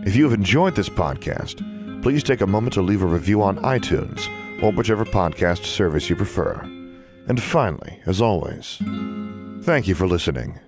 If 0.05 0.15
you 0.15 0.23
have 0.25 0.33
enjoyed 0.33 0.75
this 0.75 0.89
podcast, 0.89 1.61
please 2.01 2.23
take 2.23 2.41
a 2.41 2.47
moment 2.47 2.73
to 2.73 2.81
leave 2.81 3.03
a 3.03 3.05
review 3.05 3.41
on 3.41 3.57
iTunes 3.59 4.27
or 4.61 4.71
whichever 4.71 5.05
podcast 5.05 5.65
service 5.65 6.09
you 6.09 6.15
prefer. 6.15 6.59
And 7.27 7.41
finally, 7.41 8.01
as 8.05 8.21
always, 8.21 8.79
thank 9.63 9.87
you 9.87 9.95
for 9.95 10.07
listening. 10.07 10.59